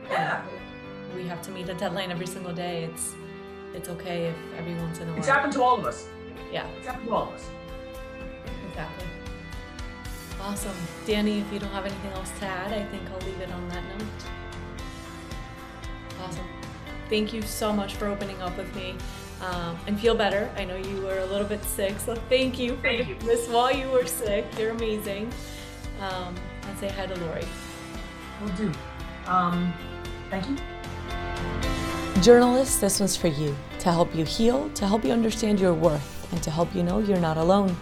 we 1.15 1.27
have 1.27 1.41
to 1.43 1.51
meet 1.51 1.69
a 1.69 1.73
deadline 1.73 2.11
every 2.11 2.27
single 2.27 2.53
day. 2.53 2.83
It's 2.85 3.13
it's 3.73 3.89
okay 3.89 4.25
if 4.27 4.35
every 4.57 4.75
once 4.75 4.99
in 4.99 5.07
a 5.07 5.11
while. 5.11 5.19
It's 5.19 5.27
happened 5.27 5.53
to 5.53 5.63
all 5.63 5.77
of 5.79 5.85
us. 5.85 6.07
Yeah, 6.51 6.67
It's 6.77 6.85
happened 6.87 7.07
to 7.07 7.13
all 7.15 7.23
of 7.29 7.33
us. 7.33 7.49
exactly. 8.69 9.07
Awesome. 10.41 10.75
Danny, 11.07 11.39
if 11.39 11.51
you 11.51 11.57
don't 11.59 11.71
have 11.71 11.85
anything 11.85 12.11
else 12.11 12.29
to 12.39 12.45
add, 12.45 12.71
I 12.73 12.83
think 12.85 13.01
I'll 13.09 13.25
leave 13.27 13.39
it 13.39 13.51
on 13.51 13.67
that 13.69 13.83
note. 13.97 14.07
Awesome. 16.21 16.45
Thank 17.09 17.33
you 17.33 17.41
so 17.41 17.73
much 17.73 17.95
for 17.95 18.07
opening 18.07 18.39
up 18.41 18.55
with 18.57 18.73
me. 18.75 18.95
Um, 19.41 19.77
and 19.87 19.99
feel 19.99 20.15
better. 20.15 20.49
I 20.55 20.63
know 20.65 20.75
you 20.75 21.01
were 21.01 21.19
a 21.19 21.25
little 21.25 21.47
bit 21.47 21.63
sick, 21.63 21.99
so 21.99 22.15
thank 22.29 22.59
you 22.59 22.75
for 22.77 22.81
Thank 22.83 23.07
you. 23.09 23.15
this 23.19 23.47
while 23.49 23.75
you 23.75 23.89
were 23.89 24.05
sick. 24.05 24.45
You're 24.57 24.71
amazing. 24.71 25.31
Um, 25.99 26.35
and 26.67 26.77
say 26.79 26.89
hi 26.89 27.07
to 27.07 27.15
Lori. 27.25 27.43
We'll 28.41 28.55
do. 28.55 28.71
Um, 29.27 29.73
thank 30.33 30.49
you. 30.49 32.21
Journalists, 32.21 32.77
this 32.77 32.99
one's 32.99 33.15
for 33.15 33.27
you 33.27 33.55
to 33.79 33.91
help 33.91 34.15
you 34.15 34.23
heal, 34.25 34.69
to 34.71 34.87
help 34.87 35.03
you 35.03 35.11
understand 35.11 35.59
your 35.59 35.73
worth, 35.73 36.31
and 36.31 36.41
to 36.43 36.49
help 36.49 36.73
you 36.73 36.83
know 36.83 36.99
you're 36.99 37.19
not 37.19 37.37
alone. 37.37 37.75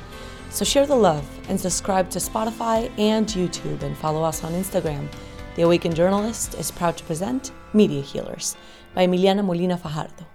So 0.49 0.66
share 0.66 0.86
the 0.86 0.95
love 0.95 1.26
and 1.47 1.60
subscribe 1.60 2.10
to 2.10 2.20
Spotify 2.20 2.91
and 2.99 3.26
YouTube 3.28 3.84
and 3.84 3.97
follow 3.97 4.24
us 4.24 4.43
on 4.43 4.52
Instagram. 4.54 5.08
The 5.56 5.62
Awakened 5.62 5.95
Journalist 5.95 6.56
is 6.56 6.72
proud 6.72 6.97
to 6.97 7.04
present 7.06 7.52
Media 7.74 8.02
Healers 8.02 8.58
by 8.93 9.06
Emiliana 9.06 9.45
Molina 9.45 9.78
Fajardo. 9.78 10.26